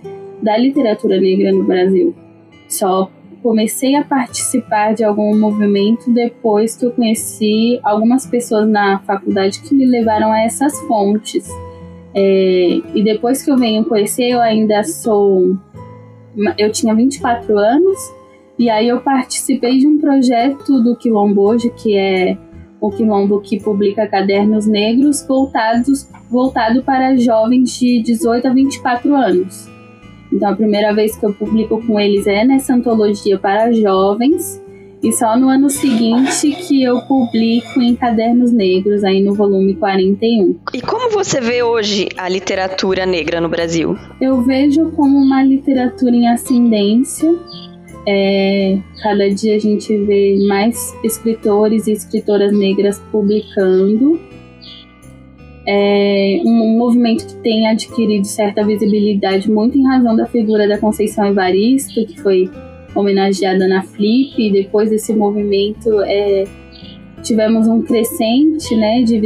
da 0.41 0.57
literatura 0.57 1.19
negra 1.19 1.51
no 1.51 1.63
Brasil. 1.63 2.15
Só 2.67 3.11
comecei 3.41 3.95
a 3.95 4.03
participar 4.03 4.93
de 4.93 5.03
algum 5.03 5.37
movimento 5.37 6.11
depois 6.11 6.75
que 6.75 6.85
eu 6.85 6.91
conheci 6.91 7.79
algumas 7.83 8.25
pessoas 8.25 8.67
na 8.67 8.99
faculdade 8.99 9.61
que 9.61 9.73
me 9.73 9.85
levaram 9.85 10.31
a 10.31 10.41
essas 10.41 10.79
fontes. 10.81 11.47
É, 12.13 12.81
e 12.93 13.03
depois 13.03 13.43
que 13.43 13.51
eu 13.51 13.57
venho 13.57 13.85
conhecer, 13.85 14.29
eu 14.29 14.41
ainda 14.41 14.83
sou. 14.83 15.57
Eu 16.57 16.71
tinha 16.71 16.93
24 16.93 17.57
anos, 17.57 17.97
e 18.57 18.69
aí 18.69 18.87
eu 18.87 19.01
participei 19.01 19.77
de 19.77 19.87
um 19.87 19.99
projeto 19.99 20.81
do 20.81 20.95
Quilombo 20.95 21.41
hoje, 21.41 21.69
que 21.71 21.97
é 21.97 22.37
o 22.79 22.89
Quilombo 22.89 23.41
que 23.41 23.59
publica 23.59 24.07
cadernos 24.07 24.65
negros 24.65 25.25
voltados 25.27 26.07
voltado 26.29 26.83
para 26.83 27.17
jovens 27.17 27.77
de 27.77 28.01
18 28.03 28.47
a 28.47 28.53
24 28.53 29.15
anos. 29.15 29.78
Então 30.31 30.49
a 30.49 30.55
primeira 30.55 30.93
vez 30.93 31.17
que 31.17 31.25
eu 31.25 31.33
publico 31.33 31.85
com 31.85 31.99
eles 31.99 32.27
é 32.27 32.43
nessa 32.43 32.73
antologia 32.73 33.37
para 33.39 33.71
jovens 33.71 34.61
e 35.01 35.13
só 35.13 35.37
no 35.37 35.47
ano 35.47 35.69
seguinte 35.69 36.51
que 36.51 36.83
eu 36.83 37.01
publico 37.03 37.81
em 37.81 37.95
Cadernos 37.95 38.51
Negros, 38.51 39.03
aí 39.03 39.21
no 39.23 39.33
volume 39.33 39.73
41. 39.75 40.59
E 40.73 40.81
como 40.81 41.09
você 41.09 41.39
vê 41.39 41.63
hoje 41.63 42.09
a 42.17 42.27
literatura 42.27 43.05
negra 43.05 43.39
no 43.39 43.47
Brasil? 43.47 43.97
Eu 44.19 44.41
vejo 44.41 44.91
como 44.91 45.17
uma 45.17 45.41
literatura 45.41 46.13
em 46.13 46.27
ascendência. 46.27 47.33
É, 48.05 48.77
cada 49.01 49.29
dia 49.29 49.55
a 49.55 49.59
gente 49.59 49.95
vê 50.05 50.37
mais 50.47 50.93
escritores 51.03 51.87
e 51.87 51.93
escritoras 51.93 52.51
negras 52.51 52.99
publicando. 53.09 54.19
É 55.71 56.41
um 56.43 56.79
movimento 56.79 57.27
que 57.27 57.35
tem 57.43 57.67
adquirido 57.67 58.25
certa 58.25 58.65
visibilidade 58.65 59.51
muito 59.51 59.77
em 59.77 59.85
razão 59.85 60.15
da 60.15 60.25
figura 60.25 60.67
da 60.67 60.79
Conceição 60.79 61.27
Evaristo, 61.27 62.03
que 62.07 62.19
foi 62.19 62.49
homenageada 62.95 63.67
na 63.67 63.83
Flip, 63.83 64.33
e 64.35 64.51
depois 64.51 64.89
desse 64.89 65.13
movimento 65.13 66.01
é, 66.01 66.45
tivemos 67.21 67.67
um 67.67 67.83
crescente 67.83 68.75
né, 68.75 69.03
de 69.03 69.19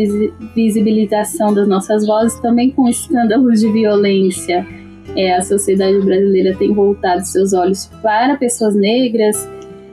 visibilização 0.54 1.54
das 1.54 1.66
nossas 1.66 2.06
vozes, 2.06 2.38
também 2.42 2.72
com 2.72 2.90
escândalos 2.90 3.62
de 3.62 3.72
violência. 3.72 4.68
É, 5.16 5.36
a 5.36 5.42
sociedade 5.42 5.98
brasileira 6.02 6.58
tem 6.58 6.74
voltado 6.74 7.24
seus 7.24 7.54
olhos 7.54 7.90
para 8.02 8.36
pessoas 8.36 8.76
negras, 8.76 9.50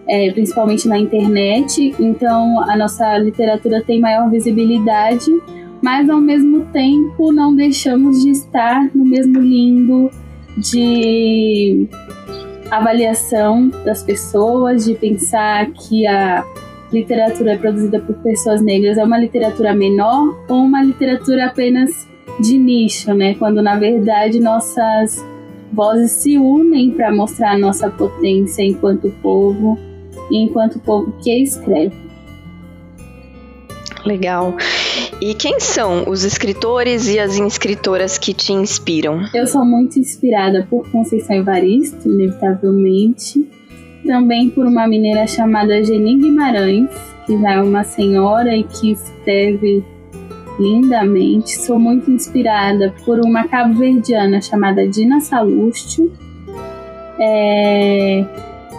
é, 0.08 0.32
principalmente 0.32 0.88
na 0.88 0.98
internet, 0.98 1.94
então 2.00 2.60
a 2.68 2.76
nossa 2.76 3.16
literatura 3.18 3.80
tem 3.80 4.00
maior 4.00 4.28
visibilidade, 4.28 5.30
mas 5.82 6.08
ao 6.10 6.20
mesmo 6.20 6.66
tempo 6.66 7.32
não 7.32 7.54
deixamos 7.54 8.22
de 8.22 8.30
estar 8.30 8.90
no 8.94 9.04
mesmo 9.04 9.40
limbo 9.40 10.10
de 10.56 11.88
avaliação 12.70 13.68
das 13.84 14.02
pessoas, 14.02 14.84
de 14.84 14.94
pensar 14.94 15.70
que 15.70 16.06
a 16.06 16.44
literatura 16.92 17.56
produzida 17.56 18.00
por 18.00 18.14
pessoas 18.16 18.60
negras 18.62 18.98
é 18.98 19.04
uma 19.04 19.18
literatura 19.18 19.74
menor 19.74 20.36
ou 20.48 20.64
uma 20.64 20.82
literatura 20.82 21.46
apenas 21.46 22.08
de 22.40 22.58
nicho, 22.58 23.12
né? 23.14 23.34
Quando 23.34 23.62
na 23.62 23.76
verdade 23.78 24.40
nossas 24.40 25.24
vozes 25.72 26.10
se 26.12 26.36
unem 26.36 26.90
para 26.90 27.12
mostrar 27.12 27.52
a 27.52 27.58
nossa 27.58 27.88
potência 27.90 28.62
enquanto 28.62 29.10
povo 29.22 29.78
e 30.30 30.38
enquanto 30.38 30.78
povo 30.80 31.12
que 31.22 31.42
escreve. 31.42 31.94
Legal. 34.04 34.56
E 35.20 35.34
quem 35.34 35.60
são 35.60 36.08
os 36.08 36.24
escritores 36.24 37.06
e 37.06 37.18
as 37.18 37.38
escritoras 37.38 38.16
que 38.16 38.32
te 38.32 38.54
inspiram? 38.54 39.20
Eu 39.34 39.46
sou 39.46 39.66
muito 39.66 39.98
inspirada 39.98 40.66
por 40.70 40.90
Conceição 40.90 41.36
Evaristo, 41.36 42.08
inevitavelmente. 42.08 43.46
Também 44.06 44.48
por 44.48 44.64
uma 44.64 44.88
mineira 44.88 45.26
chamada 45.26 45.84
Geni 45.84 46.16
Guimarães, 46.16 46.90
que 47.26 47.38
já 47.38 47.52
é 47.52 47.62
uma 47.62 47.84
senhora 47.84 48.56
e 48.56 48.64
que 48.64 48.92
escreve 48.92 49.84
lindamente. 50.58 51.50
Sou 51.50 51.78
muito 51.78 52.10
inspirada 52.10 52.94
por 53.04 53.20
uma 53.20 53.46
cabo-verdiana 53.46 54.40
chamada 54.40 54.88
Dina 54.88 55.20
Salustio. 55.20 56.10
É, 57.20 58.24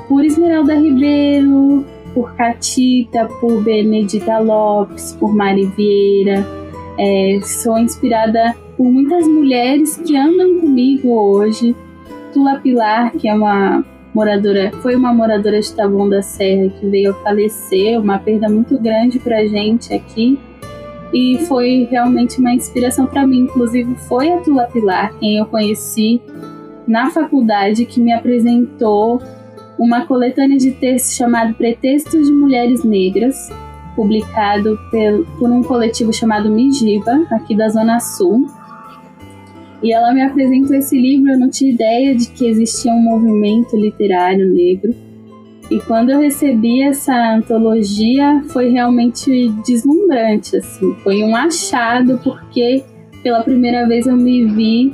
por 0.08 0.26
Esmeralda 0.26 0.74
Ribeiro, 0.74 1.86
por 2.14 2.36
Catita, 2.36 3.28
por 3.40 3.64
Benedita 3.64 4.40
Lopes, 4.40 5.16
por 5.20 5.34
Mari 5.34 5.66
Vieira. 5.66 6.46
É, 6.98 7.40
sou 7.44 7.78
inspirada 7.78 8.56
por 8.78 8.86
muitas 8.86 9.28
mulheres 9.28 9.98
que 9.98 10.16
andam 10.16 10.60
comigo 10.60 11.10
hoje. 11.10 11.76
Tula 12.34 12.60
Pilar, 12.60 13.12
que 13.12 13.28
é 13.28 13.34
uma 13.34 13.84
moradora, 14.14 14.72
foi 14.82 14.96
uma 14.96 15.14
moradora 15.14 15.60
de 15.60 15.74
Taboão 15.74 16.10
da 16.10 16.22
Serra 16.22 16.70
que 16.70 16.88
veio 16.88 17.12
a 17.12 17.14
falecer, 17.16 18.00
uma 18.00 18.20
perda 18.20 18.50
muito 18.50 18.78
grande 18.80 19.20
pra 19.20 19.46
gente 19.46 19.94
aqui. 19.94 20.40
E 21.14 21.40
foi 21.48 21.88
realmente 21.92 22.40
uma 22.40 22.54
inspiração 22.54 23.06
para 23.06 23.28
mim. 23.28 23.40
Inclusive, 23.40 23.96
foi 23.96 24.32
a 24.32 24.38
Tula 24.38 24.64
Pilar 24.68 25.14
quem 25.20 25.38
eu 25.38 25.46
conheci 25.46 26.22
na 26.88 27.10
faculdade 27.10 27.86
que 27.86 28.00
me 28.00 28.14
apresentou 28.14 29.22
uma 29.82 30.06
coletânea 30.06 30.60
de 30.60 30.70
textos 30.74 31.16
chamado 31.16 31.56
Pretextos 31.56 32.28
de 32.28 32.32
Mulheres 32.32 32.84
Negras, 32.84 33.50
publicado 33.96 34.78
por 35.40 35.50
um 35.50 35.64
coletivo 35.64 36.14
chamado 36.14 36.52
Mijiba, 36.52 37.26
aqui 37.32 37.58
da 37.58 37.68
Zona 37.68 38.00
Sul. 38.00 38.46
E 39.82 39.92
ela 39.92 40.14
me 40.14 40.22
apresentou 40.22 40.76
esse 40.76 40.96
livro, 40.96 41.32
eu 41.32 41.40
não 41.40 41.50
tinha 41.50 41.74
ideia 41.74 42.14
de 42.16 42.28
que 42.30 42.46
existia 42.46 42.94
um 42.94 43.02
movimento 43.02 43.76
literário 43.76 44.54
negro. 44.54 44.94
E 45.72 45.80
quando 45.80 46.12
eu 46.12 46.20
recebi 46.20 46.84
essa 46.84 47.16
antologia, 47.34 48.44
foi 48.50 48.70
realmente 48.70 49.50
deslumbrante, 49.66 50.58
assim. 50.58 50.94
Foi 51.04 51.24
um 51.24 51.36
achado, 51.36 52.20
porque 52.24 52.84
pela 53.24 53.42
primeira 53.42 53.88
vez 53.88 54.06
eu 54.06 54.16
me 54.16 54.46
vi 54.46 54.94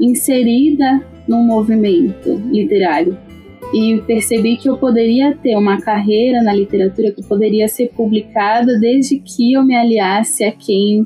inserida 0.00 1.00
num 1.28 1.44
movimento 1.44 2.42
literário 2.50 3.25
e 3.72 4.00
percebi 4.06 4.56
que 4.56 4.68
eu 4.68 4.76
poderia 4.76 5.36
ter 5.36 5.56
uma 5.56 5.80
carreira 5.80 6.42
na 6.42 6.52
literatura, 6.52 7.12
que 7.12 7.22
poderia 7.22 7.68
ser 7.68 7.88
publicada 7.88 8.78
desde 8.78 9.18
que 9.18 9.52
eu 9.52 9.64
me 9.64 9.76
aliasse 9.76 10.44
a 10.44 10.52
quem 10.52 11.04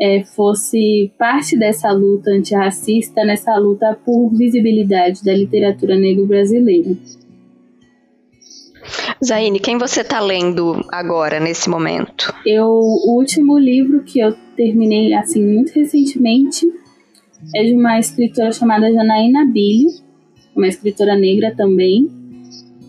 é, 0.00 0.22
fosse 0.24 1.12
parte 1.18 1.58
dessa 1.58 1.90
luta 1.92 2.30
antirracista, 2.30 3.24
nessa 3.24 3.56
luta 3.56 3.98
por 4.04 4.30
visibilidade 4.30 5.24
da 5.24 5.32
literatura 5.32 5.96
negro 5.96 6.26
brasileira. 6.26 6.96
Zaine, 9.24 9.58
quem 9.58 9.78
você 9.78 10.02
está 10.02 10.20
lendo 10.20 10.84
agora, 10.92 11.40
nesse 11.40 11.70
momento? 11.70 12.34
Eu, 12.44 12.66
o 12.66 13.16
último 13.16 13.58
livro 13.58 14.04
que 14.04 14.18
eu 14.18 14.34
terminei, 14.54 15.14
assim, 15.14 15.42
muito 15.42 15.72
recentemente, 15.72 16.66
é 17.54 17.62
de 17.62 17.74
uma 17.74 17.98
escritora 17.98 18.52
chamada 18.52 18.92
Janaína 18.92 19.46
Billy, 19.46 20.03
uma 20.54 20.68
escritora 20.68 21.16
negra 21.16 21.54
também. 21.56 22.08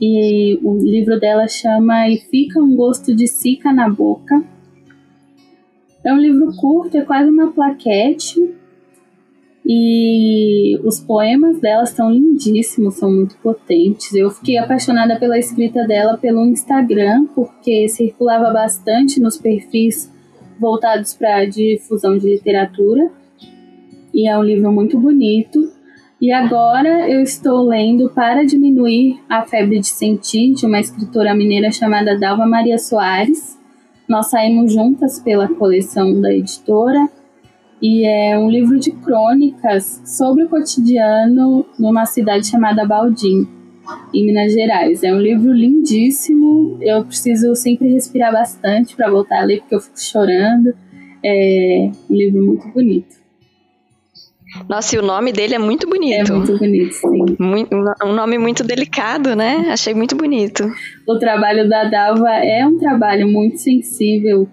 E 0.02 0.60
o 0.62 0.78
livro 0.78 1.20
dela 1.20 1.48
chama 1.48 2.10
E 2.10 2.18
Fica 2.18 2.60
um 2.60 2.76
Gosto 2.76 3.16
de 3.16 3.28
Sica 3.28 3.72
na 3.72 3.90
Boca. 3.90 4.44
É 6.04 6.14
um 6.14 6.18
livro 6.18 6.54
curto, 6.58 6.98
é 6.98 7.02
quase 7.02 7.30
uma 7.30 7.52
plaquete. 7.52 8.54
E 9.66 10.78
os 10.84 11.00
poemas 11.00 11.60
dela 11.60 11.88
são 11.88 12.12
lindíssimos, 12.12 12.96
são 12.96 13.12
muito 13.12 13.36
potentes. 13.38 14.14
Eu 14.14 14.30
fiquei 14.30 14.58
apaixonada 14.58 15.18
pela 15.18 15.40
escrita 15.40 15.88
dela 15.88 16.18
pelo 16.18 16.46
Instagram, 16.46 17.26
porque 17.34 17.88
circulava 17.90 18.54
bastante 18.54 19.20
nos 19.20 19.38
perfis 19.38 20.14
voltados 20.60 21.16
para 21.16 21.46
difusão 21.46 22.16
de 22.18 22.30
literatura. 22.30 23.10
E 24.14 24.30
é 24.30 24.38
um 24.38 24.44
livro 24.44 24.72
muito 24.72 25.00
bonito. 25.00 25.75
E 26.22 26.32
agora 26.32 27.10
eu 27.10 27.22
estou 27.22 27.68
lendo 27.68 28.10
Para 28.10 28.46
Diminuir 28.46 29.20
a 29.30 29.44
Febre 29.44 29.80
de 29.80 29.88
Sentir, 29.88 30.54
de 30.54 30.66
uma 30.66 30.80
escritora 30.80 31.36
mineira 31.36 31.70
chamada 31.74 32.18
Dalva 32.18 32.46
Maria 32.46 32.78
Soares. 32.78 33.60
Nós 34.08 34.28
saímos 34.28 34.72
juntas 34.72 35.20
pela 35.20 35.50
coleção 35.50 36.22
da 36.22 36.34
editora 36.34 37.10
e 37.82 38.06
é 38.06 38.38
um 38.40 38.50
livro 38.50 38.80
de 38.80 38.92
crônicas 38.92 40.02
sobre 40.06 40.46
o 40.46 40.50
cotidiano 40.50 41.66
numa 41.78 42.06
cidade 42.06 42.48
chamada 42.48 42.88
Baldim, 42.88 43.46
em 44.14 44.26
Minas 44.26 44.54
Gerais. 44.54 45.04
É 45.04 45.14
um 45.14 45.20
livro 45.20 45.52
lindíssimo, 45.52 46.78
eu 46.80 47.04
preciso 47.04 47.54
sempre 47.56 47.92
respirar 47.92 48.32
bastante 48.32 48.96
para 48.96 49.12
voltar 49.12 49.42
a 49.42 49.46
ler, 49.46 49.60
porque 49.60 49.76
eu 49.76 49.82
fico 49.82 50.00
chorando. 50.00 50.74
É 51.22 51.92
um 52.10 52.16
livro 52.16 52.42
muito 52.42 52.70
bonito. 52.70 53.25
Nossa, 54.70 54.96
e 54.96 55.00
o 55.00 55.02
nome 55.02 55.32
dele 55.32 55.56
é 55.56 55.60
muito 55.60 55.88
bonito. 55.88 56.32
É 56.32 56.36
muito 56.36 56.58
bonito, 56.58 56.94
sim. 56.94 57.26
Muito, 57.40 57.76
um 58.04 58.14
nome 58.14 58.38
muito 58.38 58.64
delicado, 58.64 59.36
né? 59.36 59.68
Achei 59.70 59.94
muito 59.94 60.16
bonito. 60.16 60.64
O 61.08 61.18
trabalho 61.18 61.68
da 61.70 61.84
Dalva 61.86 62.32
é 62.36 62.66
um 62.66 62.78
trabalho 62.78 63.28
muito 63.28 63.58
sensível 63.58 64.48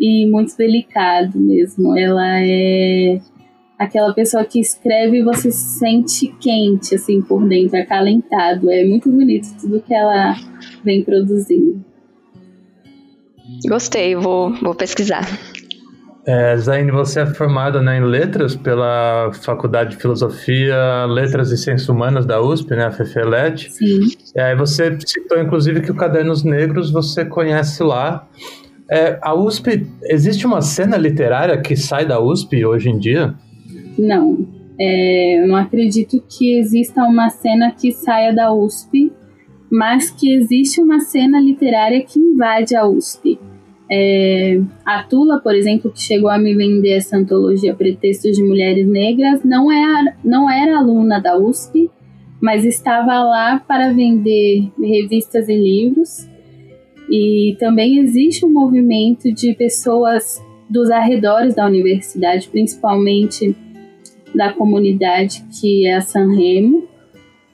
e 0.00 0.28
muito 0.30 0.56
delicado 0.56 1.38
mesmo. 1.38 1.96
Ela 1.98 2.40
é 2.40 3.18
aquela 3.78 4.12
pessoa 4.12 4.44
que 4.44 4.60
escreve 4.60 5.18
e 5.18 5.22
você 5.24 5.50
se 5.50 5.78
sente 5.78 6.28
quente, 6.40 6.94
assim, 6.94 7.20
por 7.22 7.46
dentro, 7.48 7.78
acalentado. 7.78 8.70
É 8.70 8.84
muito 8.84 9.10
bonito 9.10 9.48
tudo 9.60 9.80
que 9.80 9.94
ela 9.94 10.36
vem 10.84 11.02
produzindo. 11.02 11.84
Gostei, 13.66 14.14
vou, 14.14 14.54
vou 14.54 14.74
pesquisar. 14.74 15.26
É, 16.26 16.56
Zaine, 16.58 16.90
você 16.90 17.20
é 17.20 17.26
formada 17.26 17.80
né, 17.80 17.98
em 17.98 18.04
letras 18.04 18.54
pela 18.54 19.30
Faculdade 19.32 19.90
de 19.90 19.96
Filosofia, 19.96 21.06
Letras 21.06 21.50
e 21.50 21.56
Ciências 21.56 21.88
Humanas 21.88 22.26
da 22.26 22.40
USP, 22.42 22.70
né, 22.70 22.84
a 22.84 22.90
FEFELET. 22.90 23.72
Sim. 23.72 24.00
E 24.36 24.40
aí 24.40 24.54
você 24.54 24.96
citou, 25.00 25.40
inclusive, 25.40 25.80
que 25.80 25.90
o 25.90 25.94
Cadernos 25.94 26.44
Negros 26.44 26.90
você 26.90 27.24
conhece 27.24 27.82
lá. 27.82 28.28
É, 28.90 29.18
a 29.22 29.34
USP, 29.34 29.86
existe 30.04 30.46
uma 30.46 30.60
cena 30.60 30.96
literária 30.96 31.58
que 31.60 31.74
sai 31.74 32.04
da 32.04 32.20
USP 32.20 32.66
hoje 32.66 32.90
em 32.90 32.98
dia? 32.98 33.34
Não. 33.98 34.46
É, 34.78 35.42
eu 35.42 35.48
não 35.48 35.56
acredito 35.56 36.22
que 36.28 36.58
exista 36.58 37.02
uma 37.02 37.30
cena 37.30 37.70
que 37.70 37.92
saia 37.92 38.34
da 38.34 38.52
USP, 38.52 39.10
mas 39.70 40.10
que 40.10 40.34
existe 40.34 40.82
uma 40.82 41.00
cena 41.00 41.40
literária 41.40 42.02
que 42.04 42.18
invade 42.18 42.76
a 42.76 42.86
USP. 42.86 43.38
É, 43.92 44.60
a 44.86 45.02
Tula, 45.02 45.40
por 45.40 45.52
exemplo, 45.52 45.90
que 45.90 46.00
chegou 46.00 46.30
a 46.30 46.38
me 46.38 46.54
vender 46.54 46.92
essa 46.92 47.16
antologia 47.16 47.74
Pretextos 47.74 48.36
de 48.36 48.42
Mulheres 48.42 48.86
Negras, 48.86 49.42
não, 49.42 49.70
é, 49.70 50.14
não 50.24 50.48
era 50.48 50.78
aluna 50.78 51.20
da 51.20 51.36
USP, 51.36 51.90
mas 52.40 52.64
estava 52.64 53.24
lá 53.24 53.58
para 53.66 53.92
vender 53.92 54.70
revistas 54.80 55.48
e 55.48 55.56
livros. 55.56 56.28
E 57.10 57.56
também 57.58 57.98
existe 57.98 58.46
um 58.46 58.52
movimento 58.52 59.32
de 59.32 59.52
pessoas 59.54 60.40
dos 60.68 60.88
arredores 60.88 61.56
da 61.56 61.66
universidade, 61.66 62.48
principalmente 62.48 63.56
da 64.32 64.52
comunidade 64.52 65.44
que 65.60 65.84
é 65.84 65.96
a 65.96 66.00
San 66.00 66.32
Remo, 66.32 66.86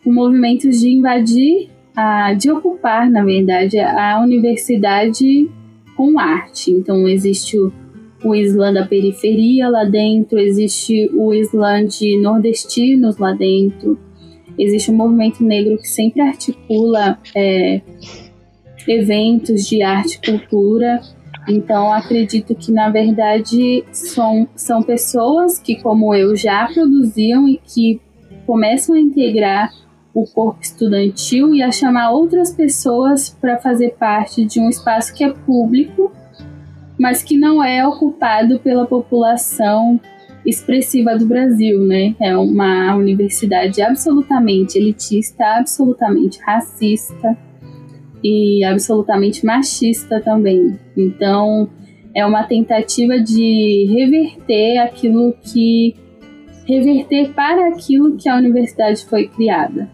um 0.04 0.12
movimento 0.12 0.68
de 0.68 0.90
invadir, 0.90 1.70
a, 1.96 2.34
de 2.34 2.50
ocupar, 2.50 3.10
na 3.10 3.24
verdade, 3.24 3.78
a 3.78 4.20
universidade 4.22 5.48
com 5.96 6.18
arte. 6.18 6.70
Então 6.70 7.08
existe 7.08 7.58
o, 7.58 7.72
o 8.24 8.34
Islã 8.34 8.72
da 8.72 8.86
periferia 8.86 9.68
lá 9.68 9.84
dentro, 9.84 10.38
existe 10.38 11.10
o 11.14 11.32
Islã 11.32 11.84
de 11.84 12.20
nordestinos 12.20 13.18
lá 13.18 13.32
dentro, 13.32 13.98
existe 14.58 14.90
um 14.90 14.94
movimento 14.94 15.42
negro 15.42 15.78
que 15.78 15.88
sempre 15.88 16.22
articula 16.22 17.18
é, 17.34 17.80
eventos 18.86 19.66
de 19.66 19.82
arte 19.82 20.18
e 20.22 20.30
cultura. 20.30 21.00
Então, 21.48 21.92
acredito 21.92 22.56
que, 22.56 22.72
na 22.72 22.88
verdade, 22.88 23.84
são, 23.92 24.48
são 24.56 24.82
pessoas 24.82 25.60
que, 25.60 25.80
como 25.80 26.12
eu, 26.12 26.34
já 26.34 26.66
produziam 26.66 27.48
e 27.48 27.56
que 27.58 28.00
começam 28.44 28.96
a 28.96 29.00
integrar 29.00 29.70
o 30.16 30.24
corpo 30.24 30.60
estudantil 30.62 31.54
e 31.54 31.62
a 31.62 31.70
chamar 31.70 32.10
outras 32.10 32.50
pessoas 32.50 33.28
para 33.28 33.58
fazer 33.58 33.96
parte 33.98 34.46
de 34.46 34.58
um 34.58 34.70
espaço 34.70 35.14
que 35.14 35.22
é 35.22 35.30
público, 35.30 36.10
mas 36.98 37.22
que 37.22 37.36
não 37.36 37.62
é 37.62 37.86
ocupado 37.86 38.58
pela 38.60 38.86
população 38.86 40.00
expressiva 40.44 41.18
do 41.18 41.26
Brasil, 41.26 41.84
né? 41.84 42.14
É 42.18 42.34
uma 42.34 42.96
universidade 42.96 43.82
absolutamente 43.82 44.78
elitista, 44.78 45.44
absolutamente 45.58 46.40
racista, 46.40 47.36
e 48.24 48.64
absolutamente 48.64 49.44
machista 49.44 50.20
também. 50.20 50.78
Então, 50.96 51.68
é 52.14 52.24
uma 52.24 52.44
tentativa 52.44 53.20
de 53.20 53.86
reverter 53.90 54.78
aquilo 54.78 55.34
que 55.42 55.94
reverter 56.66 57.32
para 57.34 57.68
aquilo 57.68 58.16
que 58.16 58.28
a 58.28 58.36
universidade 58.36 59.04
foi 59.04 59.28
criada, 59.28 59.88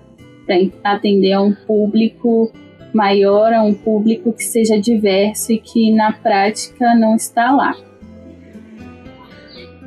atender 0.84 1.32
a 1.32 1.40
um 1.40 1.54
público 1.54 2.52
maior, 2.92 3.52
a 3.52 3.62
um 3.62 3.72
público 3.72 4.32
que 4.32 4.44
seja 4.44 4.80
diverso 4.80 5.52
e 5.52 5.58
que 5.58 5.94
na 5.94 6.12
prática 6.12 6.94
não 6.94 7.16
está 7.16 7.50
lá. 7.52 7.74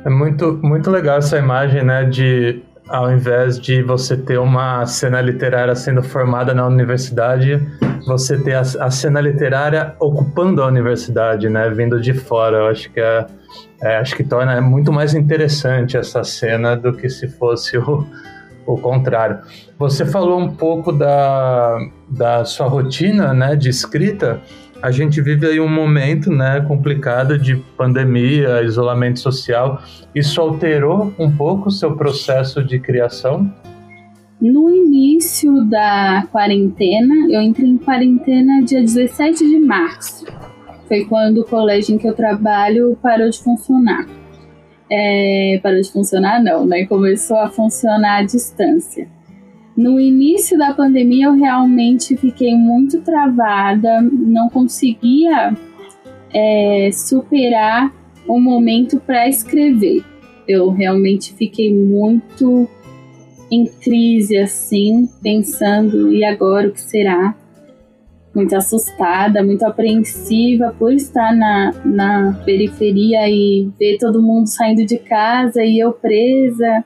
É 0.04 0.10
muito, 0.10 0.58
muito 0.62 0.90
legal 0.90 1.18
essa 1.18 1.38
imagem, 1.38 1.84
né, 1.84 2.04
de 2.04 2.62
ao 2.88 3.12
invés 3.12 3.58
de 3.58 3.82
você 3.82 4.16
ter 4.16 4.38
uma 4.38 4.86
cena 4.86 5.20
literária 5.20 5.74
sendo 5.74 6.02
formada 6.02 6.54
na 6.54 6.66
universidade, 6.66 7.60
você 8.06 8.38
ter 8.40 8.54
a, 8.54 8.60
a, 8.60 8.90
cena 8.90 9.20
literária 9.20 9.94
ocupando 9.98 10.62
a 10.62 10.66
universidade, 10.68 11.48
né, 11.48 11.68
vindo 11.70 12.00
de 12.00 12.14
fora. 12.14 12.58
Eu 12.58 12.66
acho 12.66 12.90
que 12.92 13.00
é, 13.00 13.26
é, 13.82 13.96
acho 13.96 14.14
que 14.14 14.22
torna 14.22 14.60
muito 14.60 14.92
mais 14.92 15.14
interessante 15.14 15.96
essa 15.96 16.22
cena 16.22 16.76
do 16.76 16.92
que 16.92 17.08
se 17.08 17.26
fosse 17.26 17.76
o, 17.76 18.06
o 18.66 18.76
contrário. 18.78 19.38
Você 19.78 20.04
falou 20.04 20.38
um 20.38 20.50
pouco 20.50 20.92
da, 20.92 21.78
da 22.08 22.44
sua 22.44 22.66
rotina, 22.66 23.32
né, 23.32 23.54
de 23.54 23.68
escrita. 23.68 24.40
A 24.82 24.90
gente 24.90 25.20
vive 25.20 25.46
aí 25.46 25.60
um 25.60 25.68
momento, 25.68 26.30
né, 26.30 26.60
complicado 26.66 27.38
de 27.38 27.56
pandemia, 27.76 28.62
isolamento 28.62 29.20
social. 29.20 29.80
Isso 30.14 30.40
alterou 30.40 31.14
um 31.18 31.30
pouco 31.30 31.68
o 31.68 31.70
seu 31.70 31.96
processo 31.96 32.62
de 32.62 32.78
criação? 32.78 33.50
No 34.40 34.68
início 34.68 35.64
da 35.64 36.26
quarentena, 36.30 37.14
eu 37.30 37.40
entrei 37.40 37.70
em 37.70 37.78
quarentena 37.78 38.62
dia 38.64 38.82
17 38.82 39.48
de 39.48 39.58
março. 39.58 40.26
Foi 40.86 41.04
quando 41.06 41.38
o 41.38 41.44
colégio 41.44 41.94
em 41.94 41.98
que 41.98 42.06
eu 42.06 42.14
trabalho 42.14 42.98
parou 43.02 43.30
de 43.30 43.42
funcionar. 43.42 44.06
É, 44.90 45.58
parou 45.62 45.80
de 45.80 45.90
funcionar, 45.90 46.42
não, 46.42 46.64
né? 46.64 46.86
Começou 46.86 47.38
a 47.38 47.48
funcionar 47.48 48.20
à 48.20 48.22
distância. 48.22 49.08
No 49.76 50.00
início 50.00 50.56
da 50.56 50.72
pandemia, 50.72 51.26
eu 51.26 51.34
realmente 51.34 52.16
fiquei 52.16 52.54
muito 52.54 53.02
travada, 53.02 54.00
não 54.00 54.48
conseguia 54.48 55.54
é, 56.32 56.90
superar 56.92 57.92
o 58.26 58.40
momento 58.40 58.98
para 58.98 59.28
escrever. 59.28 60.02
Eu 60.48 60.70
realmente 60.70 61.34
fiquei 61.34 61.74
muito 61.74 62.68
em 63.50 63.66
crise, 63.66 64.36
assim, 64.38 65.08
pensando, 65.22 66.12
e 66.12 66.24
agora 66.24 66.68
o 66.68 66.72
que 66.72 66.80
será? 66.80 67.34
Muito 68.36 68.54
assustada, 68.54 69.42
muito 69.42 69.64
apreensiva 69.64 70.74
por 70.78 70.92
estar 70.92 71.34
na, 71.34 71.72
na 71.84 72.42
periferia 72.44 73.28
e 73.28 73.70
ver 73.78 73.96
todo 73.98 74.22
mundo 74.22 74.46
saindo 74.46 74.84
de 74.84 74.98
casa 74.98 75.64
e 75.64 75.78
eu 75.78 75.92
presa. 75.92 76.84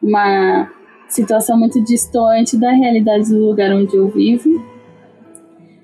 Uma 0.00 0.70
situação 1.08 1.58
muito 1.58 1.82
distante 1.82 2.56
da 2.56 2.70
realidade 2.70 3.28
do 3.28 3.44
lugar 3.44 3.72
onde 3.72 3.96
eu 3.96 4.08
vivo. 4.08 4.64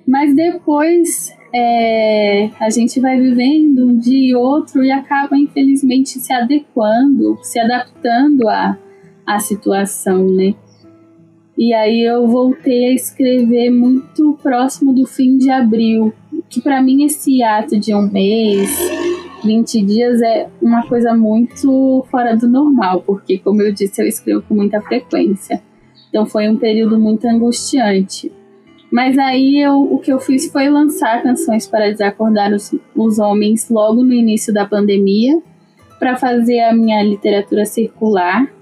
Mas 0.06 0.34
depois 0.36 1.36
é, 1.52 2.50
a 2.60 2.70
gente 2.70 3.00
vai 3.00 3.18
vivendo 3.18 3.88
um 3.88 3.98
dia 3.98 4.30
e 4.30 4.34
outro 4.36 4.84
e 4.84 4.92
acaba, 4.92 5.36
infelizmente, 5.36 6.20
se 6.20 6.32
adequando, 6.32 7.38
se 7.42 7.58
adaptando 7.58 8.48
a 8.48 8.78
a 9.26 9.38
situação, 9.38 10.26
né? 10.28 10.54
E 11.62 11.72
aí 11.72 12.02
eu 12.02 12.26
voltei 12.26 12.86
a 12.86 12.92
escrever 12.92 13.70
muito 13.70 14.36
próximo 14.42 14.92
do 14.92 15.06
fim 15.06 15.38
de 15.38 15.48
abril, 15.48 16.12
que 16.50 16.60
para 16.60 16.82
mim 16.82 17.04
esse 17.04 17.40
ato 17.40 17.78
de 17.78 17.94
um 17.94 18.02
mês 18.02 18.68
20 19.44 19.82
dias 19.82 20.20
é 20.22 20.48
uma 20.60 20.84
coisa 20.88 21.14
muito 21.14 22.04
fora 22.10 22.36
do 22.36 22.48
normal, 22.48 23.04
porque, 23.06 23.38
como 23.38 23.62
eu 23.62 23.72
disse, 23.72 24.02
eu 24.02 24.08
escrevo 24.08 24.42
com 24.42 24.56
muita 24.56 24.80
frequência. 24.80 25.62
Então 26.08 26.26
foi 26.26 26.48
um 26.48 26.56
período 26.56 26.98
muito 26.98 27.28
angustiante. 27.28 28.32
Mas 28.90 29.16
aí 29.16 29.62
eu, 29.62 29.82
o 29.82 30.00
que 30.00 30.12
eu 30.12 30.18
fiz 30.18 30.50
foi 30.50 30.68
lançar 30.68 31.22
canções 31.22 31.68
para 31.68 31.92
desacordar 31.92 32.52
os, 32.52 32.74
os 32.96 33.20
homens 33.20 33.70
logo 33.70 34.02
no 34.02 34.12
início 34.12 34.52
da 34.52 34.66
pandemia, 34.66 35.40
para 36.00 36.16
fazer 36.16 36.58
a 36.58 36.74
minha 36.74 37.00
literatura 37.04 37.64
circular. 37.64 38.52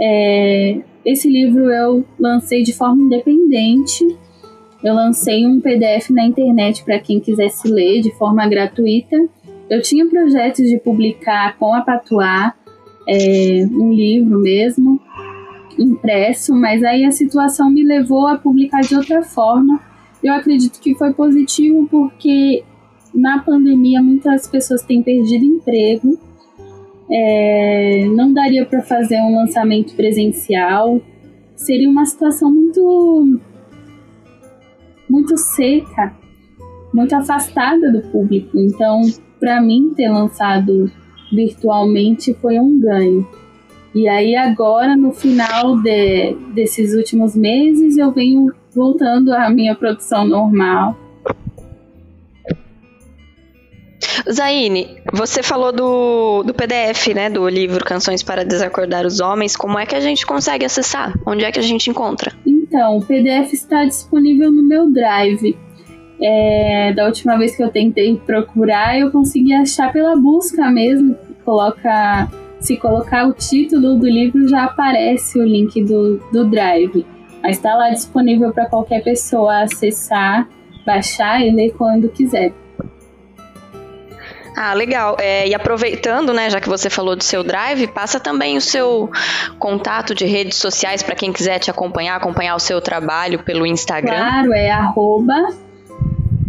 É, 0.00 0.80
esse 1.04 1.28
livro 1.28 1.70
eu 1.70 2.04
lancei 2.18 2.62
de 2.62 2.72
forma 2.72 3.02
independente. 3.02 4.04
Eu 4.82 4.94
lancei 4.94 5.46
um 5.46 5.60
PDF 5.60 6.10
na 6.10 6.24
internet 6.24 6.84
para 6.84 6.98
quem 6.98 7.18
quisesse 7.18 7.68
ler 7.68 8.00
de 8.00 8.10
forma 8.16 8.46
gratuita. 8.48 9.16
Eu 9.68 9.82
tinha 9.82 10.06
projetos 10.06 10.68
de 10.68 10.78
publicar 10.78 11.56
com 11.58 11.74
a 11.74 11.80
Patuá 11.80 12.54
é, 13.08 13.66
um 13.72 13.92
livro 13.92 14.38
mesmo, 14.38 15.00
impresso, 15.78 16.54
mas 16.54 16.82
aí 16.82 17.04
a 17.04 17.10
situação 17.10 17.70
me 17.70 17.82
levou 17.82 18.26
a 18.26 18.36
publicar 18.36 18.80
de 18.80 18.94
outra 18.94 19.22
forma. 19.22 19.80
Eu 20.22 20.34
acredito 20.34 20.80
que 20.80 20.94
foi 20.94 21.12
positivo 21.12 21.88
porque 21.90 22.64
na 23.14 23.38
pandemia 23.38 24.02
muitas 24.02 24.46
pessoas 24.46 24.82
têm 24.82 25.02
perdido 25.02 25.44
emprego. 25.44 26.18
É, 27.10 28.04
não 28.14 28.32
daria 28.32 28.66
para 28.66 28.82
fazer 28.82 29.20
um 29.20 29.36
lançamento 29.36 29.94
presencial. 29.94 31.00
Seria 31.56 31.88
uma 31.88 32.04
situação 32.04 32.50
muito 32.52 33.40
muito 35.08 35.36
seca, 35.38 36.14
muito 36.92 37.14
afastada 37.14 37.90
do 37.90 38.02
público. 38.10 38.58
Então, 38.58 39.00
para 39.40 39.60
mim 39.60 39.92
ter 39.96 40.08
lançado 40.08 40.90
virtualmente 41.32 42.34
foi 42.34 42.58
um 42.58 42.78
ganho. 42.78 43.26
E 43.94 44.06
aí 44.06 44.36
agora, 44.36 44.96
no 44.96 45.12
final 45.12 45.80
de, 45.80 46.34
desses 46.54 46.94
últimos 46.94 47.34
meses, 47.34 47.96
eu 47.96 48.12
venho 48.12 48.52
voltando 48.74 49.32
à 49.32 49.48
minha 49.50 49.74
produção 49.74 50.26
normal. 50.26 50.96
Zaine, 54.30 54.96
você 55.12 55.42
falou 55.42 55.72
do, 55.72 56.42
do 56.42 56.52
PDF, 56.52 57.14
né, 57.14 57.30
do 57.30 57.48
livro 57.48 57.84
Canções 57.84 58.22
para 58.22 58.44
Desacordar 58.44 59.06
os 59.06 59.20
Homens. 59.20 59.56
Como 59.56 59.78
é 59.78 59.86
que 59.86 59.94
a 59.94 60.00
gente 60.00 60.26
consegue 60.26 60.64
acessar? 60.64 61.14
Onde 61.26 61.44
é 61.44 61.52
que 61.52 61.58
a 61.58 61.62
gente 61.62 61.88
encontra? 61.88 62.32
Então, 62.46 62.98
o 62.98 63.04
PDF 63.04 63.52
está 63.52 63.84
disponível 63.84 64.52
no 64.52 64.62
meu 64.62 64.90
Drive. 64.90 65.56
É, 66.20 66.92
da 66.92 67.06
última 67.06 67.38
vez 67.38 67.56
que 67.56 67.62
eu 67.62 67.70
tentei 67.70 68.16
procurar, 68.16 68.98
eu 68.98 69.10
consegui 69.10 69.54
achar 69.54 69.92
pela 69.92 70.14
busca 70.16 70.70
mesmo. 70.70 71.16
Coloca 71.44 72.28
se 72.60 72.76
colocar 72.76 73.26
o 73.26 73.32
título 73.32 73.96
do 73.96 74.06
livro, 74.06 74.48
já 74.48 74.64
aparece 74.64 75.38
o 75.38 75.44
link 75.44 75.82
do, 75.84 76.18
do 76.32 76.44
Drive. 76.44 77.06
Mas 77.42 77.56
está 77.56 77.74
lá 77.74 77.90
disponível 77.90 78.52
para 78.52 78.66
qualquer 78.66 79.02
pessoa 79.02 79.62
acessar, 79.62 80.48
baixar 80.84 81.40
e 81.40 81.50
ler 81.50 81.72
quando 81.72 82.08
quiser. 82.08 82.52
Ah, 84.60 84.74
legal. 84.74 85.16
É, 85.20 85.46
e 85.46 85.54
aproveitando, 85.54 86.34
né, 86.34 86.50
já 86.50 86.60
que 86.60 86.68
você 86.68 86.90
falou 86.90 87.14
do 87.14 87.22
seu 87.22 87.44
Drive, 87.44 87.86
passa 87.86 88.18
também 88.18 88.56
o 88.56 88.60
seu 88.60 89.08
contato 89.56 90.16
de 90.16 90.26
redes 90.26 90.58
sociais 90.58 91.00
para 91.00 91.14
quem 91.14 91.32
quiser 91.32 91.60
te 91.60 91.70
acompanhar, 91.70 92.16
acompanhar 92.16 92.56
o 92.56 92.58
seu 92.58 92.80
trabalho 92.80 93.38
pelo 93.44 93.64
Instagram. 93.64 94.16
Claro, 94.16 94.52
é 94.52 94.68
arroba 94.68 95.54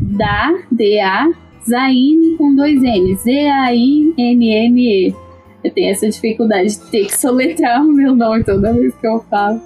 da, 0.01 0.55
D-A, 0.71 1.29
Zaine 1.69 2.35
com 2.35 2.55
dois 2.55 2.81
N, 2.81 3.15
Z-A-I-N-N-E. 3.15 5.13
Eu 5.63 5.71
tenho 5.71 5.91
essa 5.91 6.09
dificuldade 6.09 6.69
de 6.69 6.79
ter 6.89 7.05
que 7.05 7.15
soletrar 7.15 7.79
o 7.79 7.91
meu 7.91 8.15
nome 8.15 8.43
toda 8.43 8.73
vez 8.73 8.91
que 8.95 9.05
eu 9.05 9.23
falo. 9.29 9.61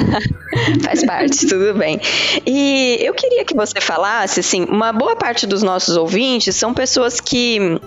Faz 0.82 1.04
parte, 1.04 1.46
tudo 1.46 1.74
bem. 1.74 2.00
E 2.46 2.98
eu 3.00 3.14
queria 3.14 3.44
que 3.44 3.54
você 3.54 3.80
falasse, 3.80 4.40
assim, 4.40 4.64
uma 4.64 4.92
boa 4.92 5.16
parte 5.16 5.46
dos 5.46 5.62
nossos 5.62 5.96
ouvintes 5.96 6.54
são 6.56 6.74
pessoas 6.74 7.20
que 7.20 7.80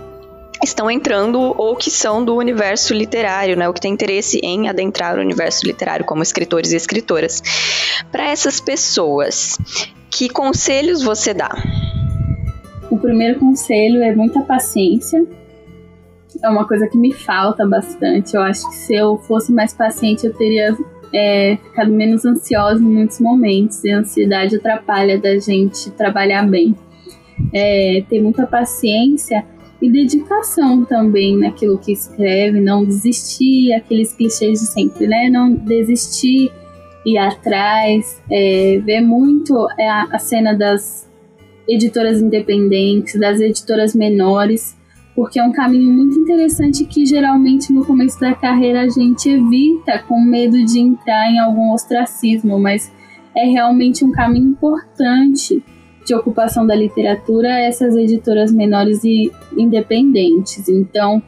estão 0.64 0.90
entrando 0.90 1.40
ou 1.40 1.76
que 1.76 1.92
são 1.92 2.24
do 2.24 2.36
universo 2.36 2.94
literário, 2.94 3.56
né, 3.56 3.68
ou 3.68 3.74
que 3.74 3.82
têm 3.82 3.94
interesse 3.94 4.40
em 4.44 4.68
adentrar 4.68 5.18
o 5.18 5.22
universo 5.22 5.66
literário 5.66 6.06
como 6.06 6.24
escritores 6.24 6.72
e 6.72 6.76
escritoras. 6.76 7.42
Para 8.12 8.30
essas 8.30 8.60
pessoas, 8.60 9.58
que 10.10 10.30
conselhos 10.30 11.04
você 11.04 11.34
dá? 11.34 11.56
O 12.90 12.98
primeiro 12.98 13.40
conselho 13.40 14.02
é 14.02 14.16
muita 14.16 14.42
paciência. 14.42 15.26
É 16.44 16.50
uma 16.50 16.68
coisa 16.68 16.88
que 16.88 16.98
me 16.98 17.14
falta 17.14 17.66
bastante. 17.66 18.36
Eu 18.36 18.42
acho 18.42 18.68
que 18.70 18.76
se 18.76 18.96
eu 18.96 19.18
fosse 19.18 19.52
mais 19.52 19.74
paciente, 19.74 20.26
eu 20.26 20.34
teria 20.34 20.76
é, 21.14 21.58
menos 21.88 22.26
ansiosa 22.26 22.82
em 22.82 22.88
muitos 22.88 23.20
momentos. 23.20 23.84
E 23.84 23.92
a 23.92 24.00
ansiedade 24.00 24.56
atrapalha 24.56 25.18
da 25.18 25.38
gente 25.40 25.92
trabalhar 25.92 26.44
bem. 26.48 26.76
É, 27.54 28.04
ter 28.10 28.22
muita 28.22 28.48
paciência 28.48 29.46
e 29.82 29.92
dedicação 29.92 30.86
também 30.86 31.38
naquilo 31.38 31.78
que 31.78 31.92
escreve, 31.92 32.62
não 32.62 32.86
desistir, 32.86 33.74
aqueles 33.74 34.14
clichês 34.14 34.60
de 34.60 34.68
sempre, 34.68 35.06
né? 35.06 35.30
Não 35.30 35.54
desistir, 35.54 36.52
ir 37.06 37.18
atrás, 37.18 38.22
é, 38.32 38.80
ver 38.84 39.02
muito 39.02 39.56
a, 39.80 40.08
a 40.12 40.20
cena 40.20 40.54
das 40.56 41.10
editoras 41.68 42.22
independentes, 42.22 43.20
das 43.20 43.40
editoras 43.40 43.94
menores, 43.94 44.76
porque 45.16 45.40
é 45.40 45.44
um 45.44 45.52
caminho 45.52 45.90
muito 45.92 46.20
interessante 46.20 46.84
que 46.86 47.06
geralmente 47.06 47.72
no 47.72 47.86
começo 47.86 48.20
da 48.20 48.36
carreira 48.36 48.82
a 48.82 48.90
gente 48.90 49.30
evita 49.30 50.00
com 50.00 50.20
medo 50.20 50.64
de 50.66 50.80
entrar 50.80 51.32
em 51.32 51.40
algum 51.40 51.72
ostracismo, 51.72 52.60
mas 52.60 52.92
é 53.36 53.46
realmente 53.46 54.04
um 54.04 54.12
caminho 54.12 54.50
importante 54.50 55.64
de 56.06 56.14
ocupação 56.14 56.68
da 56.68 56.76
literatura 56.76 57.50
essas 57.60 57.96
editoras 57.96 58.52
menores 58.52 59.04
e 59.04 59.32
independentes. 59.58 60.68
Então, 60.68 61.24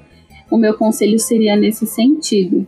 o 0.51 0.57
meu 0.57 0.73
conselho 0.73 1.17
seria 1.17 1.55
nesse 1.55 1.87
sentido. 1.87 2.67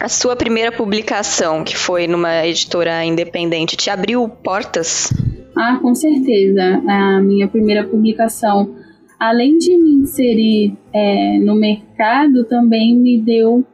A 0.00 0.08
sua 0.08 0.34
primeira 0.34 0.72
publicação, 0.72 1.62
que 1.62 1.76
foi 1.76 2.06
numa 2.06 2.46
editora 2.46 3.04
independente, 3.04 3.76
te 3.76 3.90
abriu 3.90 4.28
portas 4.28 5.12
ah, 5.58 5.76
com 5.82 5.92
certeza. 5.92 6.80
A 6.86 7.20
minha 7.20 7.48
primeira 7.48 7.82
publicação, 7.82 8.76
além 9.18 9.58
de 9.58 9.76
me 9.76 10.02
inserir 10.02 10.76
é, 10.92 11.38
no 11.38 11.54
mercado, 11.54 12.44
também 12.44 12.96
me 12.96 13.20
deu 13.20 13.64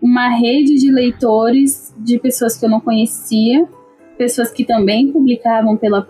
uma 0.00 0.28
rede 0.28 0.74
de 0.74 0.90
leitores 0.90 1.94
de 1.98 2.18
pessoas 2.18 2.56
que 2.56 2.64
eu 2.64 2.70
não 2.70 2.80
conhecia, 2.80 3.66
pessoas 4.16 4.50
que 4.50 4.64
também 4.64 5.12
publicavam 5.12 5.76
pela, 5.76 6.04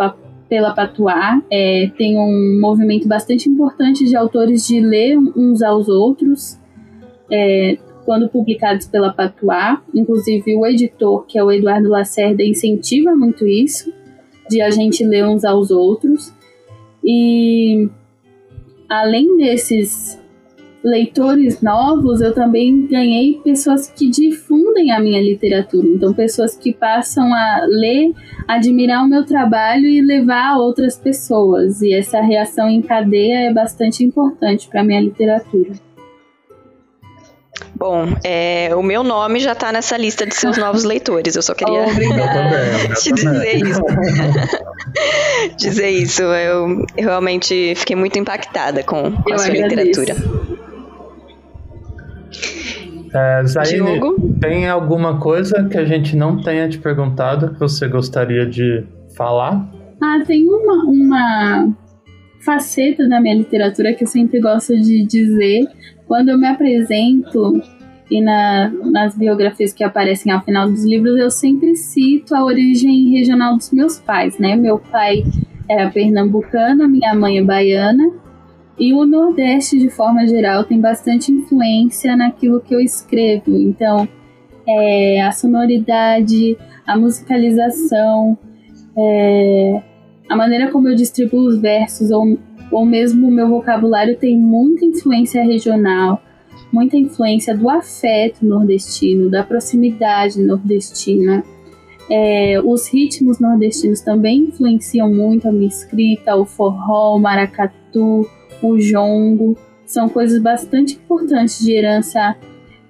pela 0.49 0.75
Patuá. 0.75 1.43
É, 1.51 1.91
tem 1.97 2.19
um 2.19 2.61
movimento 2.61 3.09
bastante 3.09 3.49
importante 3.49 4.05
de 4.05 4.17
autores 4.17 4.67
de 4.67 4.81
ler 4.81 5.19
uns 5.19 5.63
aos 5.63 5.89
outros. 5.89 6.59
É, 7.31 7.79
quando 8.05 8.29
publicados 8.29 8.87
pela 8.87 9.13
Patuá, 9.13 9.81
inclusive 9.95 10.57
o 10.57 10.67
editor, 10.67 11.25
que 11.27 11.39
é 11.39 11.45
o 11.45 11.53
Eduardo 11.53 11.89
Lacerda, 11.89 12.43
incentiva 12.43 13.15
muito 13.15 13.47
isso 13.47 13.93
de 14.51 14.61
a 14.61 14.71
gente 14.71 15.05
ler 15.05 15.25
uns 15.25 15.45
aos 15.45 15.71
outros. 15.71 16.33
E 17.05 17.89
além 18.93 19.39
desses 19.39 20.21
leitores 20.85 21.63
novos, 21.63 22.21
eu 22.21 22.35
também 22.35 22.87
ganhei 22.87 23.41
pessoas 23.43 23.89
que 23.89 24.11
difundem 24.11 24.91
a 24.91 25.01
minha 25.01 25.23
literatura. 25.23 25.87
Então, 25.87 26.13
pessoas 26.13 26.57
que 26.57 26.73
passam 26.73 27.33
a 27.33 27.65
ler, 27.67 28.13
admirar 28.49 29.05
o 29.05 29.09
meu 29.09 29.25
trabalho 29.25 29.87
e 29.87 30.03
levar 30.03 30.55
a 30.55 30.59
outras 30.59 30.99
pessoas. 30.99 31.81
E 31.81 31.95
essa 31.95 32.21
reação 32.21 32.69
em 32.69 32.83
cadeia 32.83 33.49
é 33.49 33.53
bastante 33.53 34.05
importante 34.05 34.69
para 34.69 34.81
a 34.81 34.85
minha 34.85 35.01
literatura. 35.01 35.71
Bom, 37.75 38.15
é, 38.25 38.71
o 38.75 38.83
meu 38.83 39.03
nome 39.03 39.41
já 39.41 39.53
está 39.53 39.73
nessa 39.73 39.97
lista 39.97 40.27
de 40.27 40.35
seus 40.35 40.57
novos 40.57 40.85
leitores. 40.85 41.37
Eu 41.37 41.43
só 41.43 41.55
queria 41.55 41.87
oh, 41.87 42.95
te 43.01 43.13
dizer 43.13 43.57
isso. 43.57 43.83
dizer 45.57 45.89
isso. 45.91 46.23
Eu, 46.23 46.85
eu, 46.97 47.05
realmente 47.05 47.75
fiquei 47.77 47.97
muito 47.97 48.19
impactada 48.19 48.83
com, 48.83 49.13
com 49.13 49.33
a 49.35 49.39
sua 49.39 49.49
agradeço. 49.49 50.01
literatura. 50.01 50.17
É, 53.15 53.45
Zaine, 53.45 54.01
tem 54.41 54.69
alguma 54.69 55.19
coisa 55.19 55.65
que 55.65 55.77
a 55.77 55.85
gente 55.85 56.17
não 56.17 56.41
tenha 56.43 56.69
te 56.69 56.79
perguntado 56.79 57.53
que 57.53 57.61
você 57.61 57.87
gostaria 57.87 58.47
de 58.47 58.85
falar? 59.15 59.69
Ah, 60.01 60.19
tem 60.27 60.49
uma, 60.49 60.85
uma 60.85 61.69
faceta 62.45 63.09
da 63.09 63.21
minha 63.21 63.35
literatura 63.35 63.95
que 63.95 64.05
eu 64.05 64.09
sempre 64.09 64.41
gosto 64.41 64.77
de 64.77 65.05
dizer 65.05 65.65
quando 66.07 66.31
eu 66.31 66.39
me 66.39 66.47
apresento 66.47 67.63
e 68.11 68.21
na, 68.21 68.69
nas 68.69 69.17
biografias 69.17 69.73
que 69.73 69.83
aparecem 69.83 70.31
ao 70.31 70.43
final 70.43 70.69
dos 70.69 70.85
livros, 70.85 71.19
eu 71.19 71.31
sempre 71.31 71.75
cito 71.75 72.35
a 72.35 72.45
origem 72.45 73.11
regional 73.11 73.57
dos 73.57 73.73
meus 73.73 73.99
pais, 73.99 74.39
né? 74.39 74.55
Meu 74.55 74.79
pai 74.79 75.25
é 75.67 75.83
a 75.83 75.91
pernambucana, 75.91 76.87
minha 76.87 77.15
mãe 77.15 77.39
é 77.39 77.43
baiana. 77.43 78.05
E 78.79 78.93
o 78.93 79.07
Nordeste, 79.07 79.79
de 79.79 79.89
forma 79.89 80.27
geral, 80.27 80.65
tem 80.65 80.79
bastante 80.79 81.33
influência 81.33 82.15
naquilo 82.15 82.61
que 82.61 82.75
eu 82.75 82.81
escrevo. 82.81 83.57
Então, 83.57 84.07
é, 84.69 85.23
a 85.23 85.33
sonoridade, 85.33 86.59
a 86.87 86.99
musicalização, 86.99 88.37
é, 88.99 89.83
a 90.29 90.37
maneira 90.37 90.71
como 90.71 90.89
eu 90.89 90.95
distribuo 90.95 91.47
os 91.47 91.59
versos, 91.59 92.11
ou, 92.11 92.39
ou 92.71 92.87
mesmo 92.87 93.29
o 93.29 93.31
meu 93.31 93.49
vocabulário 93.49 94.17
tem 94.17 94.39
muita 94.39 94.85
influência 94.85 95.43
regional, 95.45 96.23
muita 96.73 96.97
influência 96.97 97.57
do 97.57 97.69
afeto 97.69 98.45
nordestino, 98.45 99.31
da 99.31 99.43
proximidade 99.43 100.41
nordestina. 100.41 101.45
É, 102.11 102.61
os 102.63 102.89
ritmos 102.93 103.39
nordestinos 103.39 104.01
também 104.01 104.41
influenciam 104.41 105.13
muito 105.13 105.49
a 105.49 105.53
minha 105.53 105.69
escrita, 105.69 106.37
o 106.37 106.45
forró, 106.45 107.17
o 107.17 107.19
maracatu, 107.19 108.29
o 108.63 108.79
jongo, 108.79 109.57
são 109.87 110.09
coisas 110.09 110.41
bastante 110.41 110.95
importantes 110.95 111.59
de 111.59 111.73
herança 111.73 112.37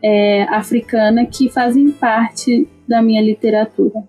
é, 0.03 0.43
africana 0.45 1.27
que 1.27 1.49
fazem 1.49 1.91
parte 1.91 2.69
da 2.87 3.03
minha 3.03 3.23
literatura. 3.23 4.03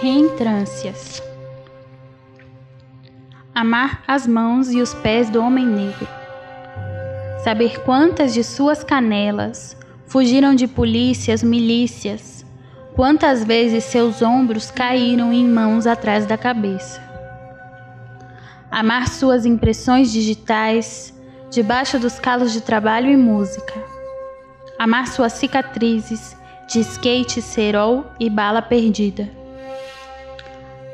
Reentrâncias 0.00 1.20
Amar 3.52 4.04
as 4.06 4.28
mãos 4.28 4.70
e 4.70 4.80
os 4.80 4.94
pés 4.94 5.28
do 5.28 5.42
homem 5.42 5.66
negro. 5.66 6.06
Saber 7.42 7.80
quantas 7.80 8.32
de 8.32 8.44
suas 8.44 8.84
canelas 8.84 9.76
fugiram 10.06 10.54
de 10.54 10.68
polícias, 10.68 11.42
milícias, 11.42 12.46
quantas 12.94 13.42
vezes 13.42 13.82
seus 13.82 14.22
ombros 14.22 14.70
caíram 14.70 15.32
em 15.32 15.44
mãos 15.44 15.84
atrás 15.84 16.26
da 16.26 16.38
cabeça. 16.38 17.02
Amar 18.70 19.08
suas 19.08 19.44
impressões 19.44 20.12
digitais 20.12 21.12
debaixo 21.50 21.98
dos 21.98 22.20
calos 22.20 22.52
de 22.52 22.60
trabalho 22.60 23.10
e 23.10 23.16
música. 23.16 23.74
Amar 24.78 25.08
suas 25.08 25.32
cicatrizes 25.32 26.36
de 26.68 26.78
skate, 26.82 27.42
cerol 27.42 28.06
e 28.20 28.30
bala 28.30 28.62
perdida. 28.62 29.37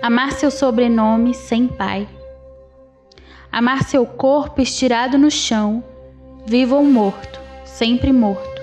Amar 0.06 0.32
seu 0.32 0.50
sobrenome 0.50 1.32
sem 1.32 1.66
pai. 1.66 2.06
Amar 3.50 3.84
seu 3.84 4.04
corpo 4.04 4.60
estirado 4.60 5.16
no 5.16 5.30
chão, 5.30 5.82
vivo 6.44 6.76
ou 6.76 6.84
morto, 6.84 7.40
sempre 7.64 8.12
morto. 8.12 8.62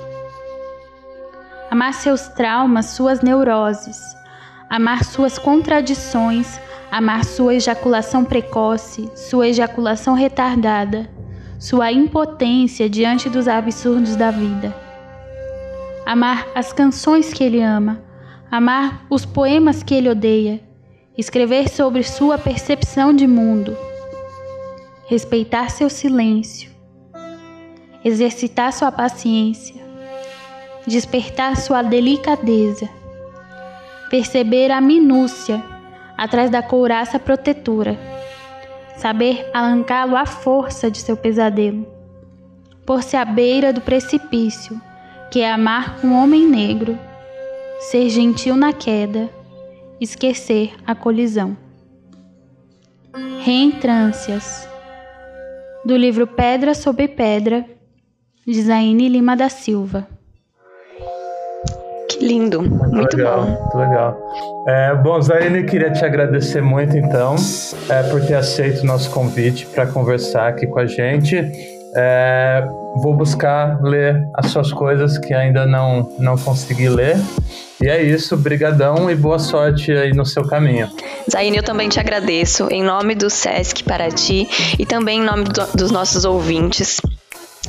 Amar 1.72 1.96
seus 1.96 2.28
traumas, 2.28 2.92
suas 2.92 3.22
neuroses. 3.22 3.98
Amar 4.70 5.04
suas 5.04 5.40
contradições, 5.40 6.60
amar 6.92 7.26
sua 7.26 7.56
ejaculação 7.56 8.24
precoce, 8.24 9.10
sua 9.16 9.48
ejaculação 9.48 10.14
retardada, 10.14 11.10
sua 11.58 11.92
impotência 11.92 12.88
diante 12.88 13.28
dos 13.32 13.48
absurdos 13.48 14.16
da 14.16 14.30
vida. 14.30 14.76
Amar 16.06 16.46
as 16.54 16.72
canções 16.72 17.34
que 17.34 17.44
ele 17.44 17.64
ama, 17.64 18.00
amar 18.52 19.08
os 19.10 19.26
poemas 19.26 19.82
que 19.82 19.96
ele 19.96 20.08
odeia, 20.08 20.70
escrever 21.18 21.70
sobre 21.70 22.04
sua 22.04 22.38
percepção 22.38 23.14
de 23.14 23.28
mundo, 23.28 23.78
respeitar 25.08 25.70
seu 25.70 25.90
silêncio, 25.90 26.72
exercitar 28.04 28.72
sua 28.72 28.92
paciência, 28.92 29.76
despertar 30.88 31.58
sua 31.58 31.82
delicadeza, 31.82 32.90
perceber 34.10 34.72
a 34.72 34.80
minúcia 34.80 35.62
atrás 36.18 36.50
da 36.50 36.64
couraça 36.64 37.20
protetora, 37.20 38.00
saber 38.96 39.50
arrancá-lo 39.54 40.16
à 40.16 40.26
força 40.26 40.90
de 40.90 41.00
seu 41.00 41.18
pesadelo, 41.18 41.86
por-se 42.86 43.18
à 43.18 43.26
beira 43.26 43.74
do 43.74 43.82
precipício, 43.82 44.80
que 45.30 45.42
é 45.42 45.52
amar 45.52 46.00
um 46.04 46.14
homem 46.14 46.48
negro, 46.48 46.98
ser 47.80 48.10
gentil 48.10 48.56
na 48.56 48.72
queda, 48.72 49.30
esquecer 50.02 50.74
a 50.86 50.96
colisão. 50.96 51.56
Reentrâncias 53.40 54.68
do 55.86 55.96
livro 55.96 56.26
Pedra 56.26 56.74
sobre 56.74 57.08
Pedra, 57.08 57.64
de 58.46 58.62
Zaine 58.64 59.08
Lima 59.08 59.38
da 59.38 59.48
Silva. 59.48 60.08
Lindo, 62.20 62.62
muito, 62.62 62.96
muito 62.96 63.18
legal, 63.18 63.42
bom. 63.42 63.50
Muito 63.50 63.78
legal. 63.78 64.66
É, 64.68 64.96
bom, 64.96 65.22
Zaine, 65.22 65.64
queria 65.66 65.92
te 65.92 66.04
agradecer 66.04 66.62
muito, 66.62 66.98
então, 66.98 67.36
é, 67.90 68.04
por 68.04 68.22
ter 68.26 68.36
aceito 68.36 68.82
o 68.82 68.86
nosso 68.86 69.10
convite 69.12 69.66
para 69.68 69.88
conversar 69.88 70.50
aqui 70.50 70.68
com 70.68 70.80
a 70.80 70.86
gente. 70.86 71.38
É, 71.96 72.64
vou 73.02 73.14
buscar 73.14 73.82
ler 73.82 74.28
as 74.34 74.52
suas 74.52 74.72
coisas 74.72 75.18
que 75.18 75.34
ainda 75.34 75.66
não, 75.66 76.10
não 76.20 76.38
consegui 76.38 76.90
ler. 76.90 77.18
E 77.82 77.90
é 77.90 78.02
isso, 78.02 78.38
brigadão 78.38 79.10
e 79.10 79.16
boa 79.16 79.40
sorte 79.40 79.92
aí 79.92 80.14
no 80.14 80.26
seu 80.26 80.48
caminho. 80.48 80.90
Zaine, 81.30 81.58
eu 81.58 81.64
também 81.64 81.90
te 81.90 82.00
agradeço 82.00 82.68
em 82.70 82.84
nome 82.84 83.16
do 83.16 83.30
SESC 83.30 83.84
Paraty 83.84 84.48
e 84.78 84.86
também 84.86 85.20
em 85.20 85.24
nome 85.24 85.46
do, 85.46 85.66
dos 85.76 85.92
nossos 85.92 86.24
ouvintes. 86.24 87.02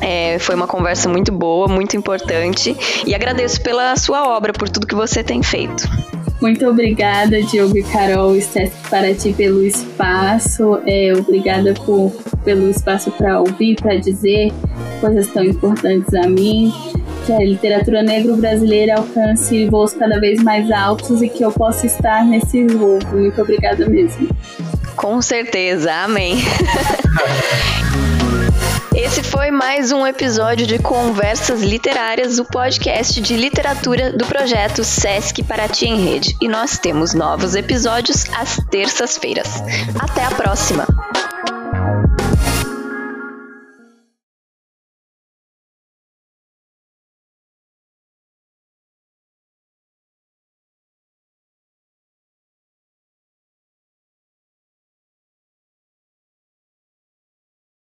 É, 0.00 0.38
foi 0.38 0.54
uma 0.54 0.66
conversa 0.66 1.08
muito 1.08 1.32
boa, 1.32 1.68
muito 1.68 1.96
importante 1.96 2.76
e 3.06 3.14
agradeço 3.14 3.62
pela 3.62 3.96
sua 3.96 4.28
obra, 4.28 4.52
por 4.52 4.68
tudo 4.68 4.86
que 4.86 4.94
você 4.94 5.22
tem 5.22 5.42
feito. 5.42 5.84
Muito 6.42 6.68
obrigada, 6.68 7.40
Diogo 7.40 7.78
e 7.78 7.84
Carol, 7.84 8.34
Sesc 8.40 8.76
Paraty, 8.90 9.32
pelo 9.32 9.64
espaço. 9.64 10.80
É, 10.84 11.12
obrigada 11.16 11.72
por, 11.72 12.10
pelo 12.44 12.68
espaço 12.68 13.12
para 13.12 13.38
ouvir, 13.38 13.76
para 13.76 13.94
dizer 13.94 14.52
coisas 15.00 15.28
tão 15.28 15.44
importantes 15.44 16.12
a 16.12 16.26
mim. 16.26 16.74
Que 17.24 17.32
a 17.32 17.38
literatura 17.38 18.02
negro-brasileira 18.02 18.96
alcance 18.96 19.66
voos 19.66 19.92
cada 19.92 20.18
vez 20.18 20.42
mais 20.42 20.68
altos 20.72 21.22
e 21.22 21.28
que 21.28 21.44
eu 21.44 21.52
possa 21.52 21.86
estar 21.86 22.24
nesse 22.24 22.66
voo. 22.66 22.98
Muito 23.12 23.40
obrigada 23.40 23.88
mesmo. 23.88 24.28
Com 24.96 25.22
certeza, 25.22 25.94
amém. 25.94 26.38
Esse 29.02 29.20
foi 29.20 29.50
mais 29.50 29.90
um 29.90 30.06
episódio 30.06 30.64
de 30.64 30.78
Conversas 30.78 31.60
Literárias, 31.60 32.38
o 32.38 32.44
podcast 32.44 33.20
de 33.20 33.36
literatura 33.36 34.16
do 34.16 34.24
projeto 34.24 34.84
Sesc 34.84 35.42
Paraty 35.42 35.86
em 35.86 36.04
Rede. 36.04 36.36
E 36.40 36.46
nós 36.46 36.78
temos 36.78 37.12
novos 37.12 37.56
episódios 37.56 38.26
às 38.32 38.58
terças-feiras. 38.70 39.60
Até 40.00 40.24
a 40.24 40.30
próxima! 40.30 40.86